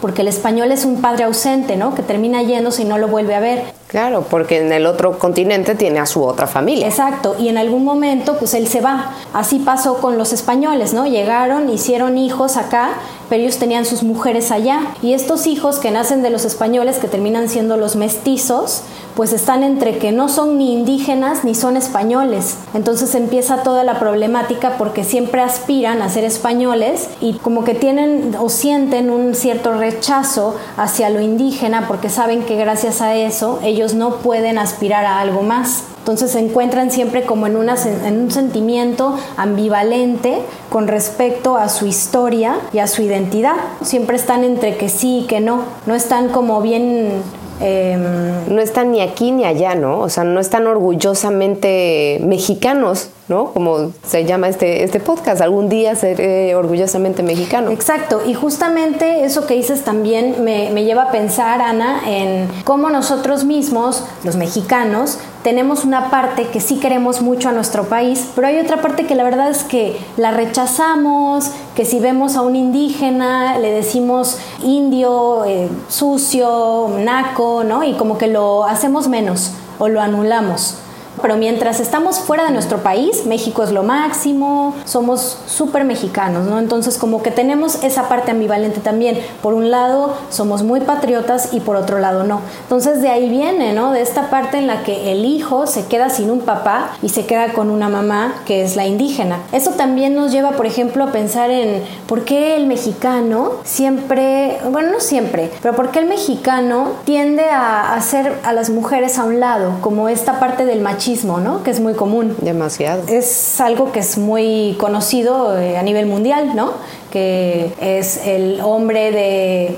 porque 0.00 0.22
el 0.22 0.28
español 0.28 0.70
es 0.72 0.84
un 0.84 1.00
padre 1.00 1.24
ausente, 1.24 1.76
¿no? 1.76 1.94
Que 1.94 2.02
termina 2.02 2.42
yéndose 2.42 2.82
y 2.82 2.84
no 2.84 2.98
lo 2.98 3.08
vuelve 3.08 3.34
a 3.34 3.40
ver. 3.40 3.64
Claro, 3.88 4.26
porque 4.28 4.58
en 4.58 4.72
el 4.72 4.84
otro 4.84 5.18
continente 5.18 5.76
tiene 5.76 6.00
a 6.00 6.06
su 6.06 6.24
otra 6.24 6.48
familia. 6.48 6.88
Exacto, 6.88 7.36
y 7.38 7.48
en 7.48 7.56
algún 7.56 7.84
momento 7.84 8.36
pues 8.36 8.54
él 8.54 8.66
se 8.66 8.80
va. 8.80 9.12
Así 9.32 9.60
pasó 9.60 9.98
con 9.98 10.18
los 10.18 10.32
españoles, 10.32 10.92
¿no? 10.92 11.06
Llegaron, 11.06 11.70
hicieron 11.70 12.18
hijos 12.18 12.56
acá, 12.56 12.94
pero 13.28 13.42
ellos 13.42 13.58
tenían 13.58 13.84
sus 13.84 14.02
mujeres 14.02 14.50
allá. 14.50 14.80
Y 15.02 15.12
estos 15.12 15.46
hijos 15.46 15.78
que 15.78 15.92
nacen 15.92 16.22
de 16.22 16.30
los 16.30 16.44
españoles, 16.44 16.98
que 16.98 17.06
terminan 17.06 17.48
siendo 17.48 17.76
los 17.76 17.94
mestizos, 17.94 18.82
pues 19.14 19.32
están 19.32 19.62
entre 19.62 19.98
que 19.98 20.12
no 20.12 20.28
son 20.28 20.58
ni 20.58 20.72
indígenas 20.72 21.44
ni 21.44 21.54
son 21.54 21.76
españoles. 21.76 22.56
Entonces 22.74 23.14
empieza 23.14 23.62
toda 23.62 23.82
la 23.82 23.98
problemática 23.98 24.76
porque 24.76 25.04
siempre 25.04 25.40
aspiran 25.40 26.02
a 26.02 26.10
ser 26.10 26.24
españoles 26.24 27.08
y 27.20 27.34
como 27.34 27.64
que 27.64 27.74
tienen 27.74 28.36
o 28.38 28.50
sienten 28.50 29.10
un 29.10 29.34
cierto 29.34 29.72
rechazo 29.72 30.56
hacia 30.76 31.08
lo 31.08 31.20
indígena 31.20 31.86
porque 31.88 32.10
saben 32.10 32.42
que 32.42 32.56
gracias 32.56 33.00
a 33.00 33.14
eso 33.14 33.58
ellos 33.62 33.75
no 33.94 34.16
pueden 34.16 34.58
aspirar 34.58 35.04
a 35.04 35.20
algo 35.20 35.42
más. 35.42 35.84
Entonces 35.98 36.30
se 36.30 36.38
encuentran 36.38 36.90
siempre 36.90 37.24
como 37.24 37.46
en, 37.46 37.56
en 37.56 38.20
un 38.20 38.30
sentimiento 38.30 39.18
ambivalente 39.36 40.40
con 40.70 40.86
respecto 40.86 41.56
a 41.56 41.68
su 41.68 41.86
historia 41.86 42.58
y 42.72 42.78
a 42.78 42.86
su 42.86 43.02
identidad. 43.02 43.56
Siempre 43.82 44.16
están 44.16 44.44
entre 44.44 44.76
que 44.76 44.88
sí 44.88 45.20
y 45.20 45.26
que 45.26 45.40
no. 45.40 45.62
No 45.86 45.94
están 45.94 46.28
como 46.28 46.62
bien 46.62 47.22
Em, 47.60 48.54
no 48.54 48.60
están 48.60 48.92
ni 48.92 49.00
aquí 49.00 49.30
ni 49.30 49.44
allá, 49.44 49.74
¿no? 49.74 50.00
O 50.00 50.08
sea, 50.08 50.24
no 50.24 50.40
están 50.40 50.66
orgullosamente 50.66 52.20
mexicanos, 52.22 53.08
¿no? 53.28 53.52
Como 53.52 53.92
se 54.06 54.24
llama 54.24 54.48
este, 54.48 54.84
este 54.84 55.00
podcast, 55.00 55.40
algún 55.40 55.68
día 55.68 55.94
seré 55.94 56.54
orgullosamente 56.54 57.22
mexicano. 57.22 57.70
Exacto, 57.70 58.22
y 58.26 58.34
justamente 58.34 59.24
eso 59.24 59.46
que 59.46 59.54
dices 59.54 59.84
también 59.84 60.44
me, 60.44 60.70
me 60.70 60.84
lleva 60.84 61.04
a 61.04 61.10
pensar, 61.12 61.62
Ana, 61.62 62.02
en 62.06 62.48
cómo 62.64 62.90
nosotros 62.90 63.44
mismos, 63.44 64.04
los 64.22 64.36
mexicanos, 64.36 65.18
tenemos 65.46 65.84
una 65.84 66.10
parte 66.10 66.48
que 66.48 66.58
sí 66.58 66.80
queremos 66.80 67.22
mucho 67.22 67.48
a 67.48 67.52
nuestro 67.52 67.84
país, 67.84 68.30
pero 68.34 68.48
hay 68.48 68.58
otra 68.58 68.82
parte 68.82 69.06
que 69.06 69.14
la 69.14 69.22
verdad 69.22 69.48
es 69.48 69.62
que 69.62 69.96
la 70.16 70.32
rechazamos, 70.32 71.52
que 71.76 71.84
si 71.84 72.00
vemos 72.00 72.34
a 72.34 72.42
un 72.42 72.56
indígena 72.56 73.56
le 73.56 73.70
decimos 73.70 74.38
indio, 74.64 75.44
eh, 75.44 75.68
sucio, 75.88 76.88
naco, 76.98 77.62
¿no? 77.62 77.84
Y 77.84 77.92
como 77.92 78.18
que 78.18 78.26
lo 78.26 78.64
hacemos 78.64 79.06
menos 79.06 79.52
o 79.78 79.86
lo 79.86 80.00
anulamos. 80.00 80.78
Pero 81.20 81.36
mientras 81.36 81.80
estamos 81.80 82.20
fuera 82.20 82.44
de 82.44 82.50
nuestro 82.50 82.78
país, 82.78 83.26
México 83.26 83.62
es 83.62 83.72
lo 83.72 83.82
máximo, 83.82 84.74
somos 84.84 85.38
súper 85.46 85.84
mexicanos, 85.84 86.46
¿no? 86.46 86.58
Entonces 86.58 86.98
como 86.98 87.22
que 87.22 87.30
tenemos 87.30 87.82
esa 87.82 88.08
parte 88.08 88.30
ambivalente 88.30 88.80
también. 88.80 89.18
Por 89.42 89.54
un 89.54 89.70
lado 89.70 90.14
somos 90.30 90.62
muy 90.62 90.80
patriotas 90.80 91.52
y 91.52 91.60
por 91.60 91.76
otro 91.76 91.98
lado 91.98 92.24
no. 92.24 92.40
Entonces 92.62 93.02
de 93.02 93.08
ahí 93.08 93.28
viene, 93.28 93.72
¿no? 93.72 93.92
De 93.92 94.02
esta 94.02 94.30
parte 94.30 94.58
en 94.58 94.66
la 94.66 94.82
que 94.82 95.12
el 95.12 95.24
hijo 95.24 95.66
se 95.66 95.86
queda 95.86 96.10
sin 96.10 96.30
un 96.30 96.40
papá 96.40 96.90
y 97.02 97.08
se 97.08 97.26
queda 97.26 97.52
con 97.52 97.70
una 97.70 97.88
mamá 97.88 98.34
que 98.44 98.62
es 98.62 98.76
la 98.76 98.86
indígena. 98.86 99.38
Eso 99.52 99.72
también 99.72 100.14
nos 100.14 100.32
lleva, 100.32 100.52
por 100.52 100.66
ejemplo, 100.66 101.04
a 101.04 101.12
pensar 101.12 101.50
en 101.50 101.82
por 102.06 102.24
qué 102.24 102.56
el 102.56 102.66
mexicano 102.66 103.52
siempre, 103.64 104.58
bueno, 104.70 104.92
no 104.92 105.00
siempre, 105.00 105.50
pero 105.62 105.74
por 105.74 105.90
qué 105.90 106.00
el 106.00 106.06
mexicano 106.06 106.90
tiende 107.04 107.48
a 107.48 107.94
hacer 107.94 108.34
a 108.44 108.52
las 108.52 108.70
mujeres 108.70 109.18
a 109.18 109.24
un 109.24 109.40
lado, 109.40 109.72
como 109.80 110.08
esta 110.08 110.38
parte 110.38 110.64
del 110.64 110.80
machismo, 110.80 111.05
¿no? 111.38 111.62
Que 111.62 111.70
es 111.70 111.80
muy 111.80 111.94
común. 111.94 112.36
Demasiado. 112.40 113.02
Es 113.08 113.60
algo 113.60 113.92
que 113.92 114.00
es 114.00 114.18
muy 114.18 114.76
conocido 114.78 115.58
eh, 115.58 115.76
a 115.76 115.82
nivel 115.82 116.06
mundial, 116.06 116.56
¿no? 116.56 116.72
Que 117.10 117.72
es 117.80 118.26
el 118.26 118.60
hombre 118.62 119.12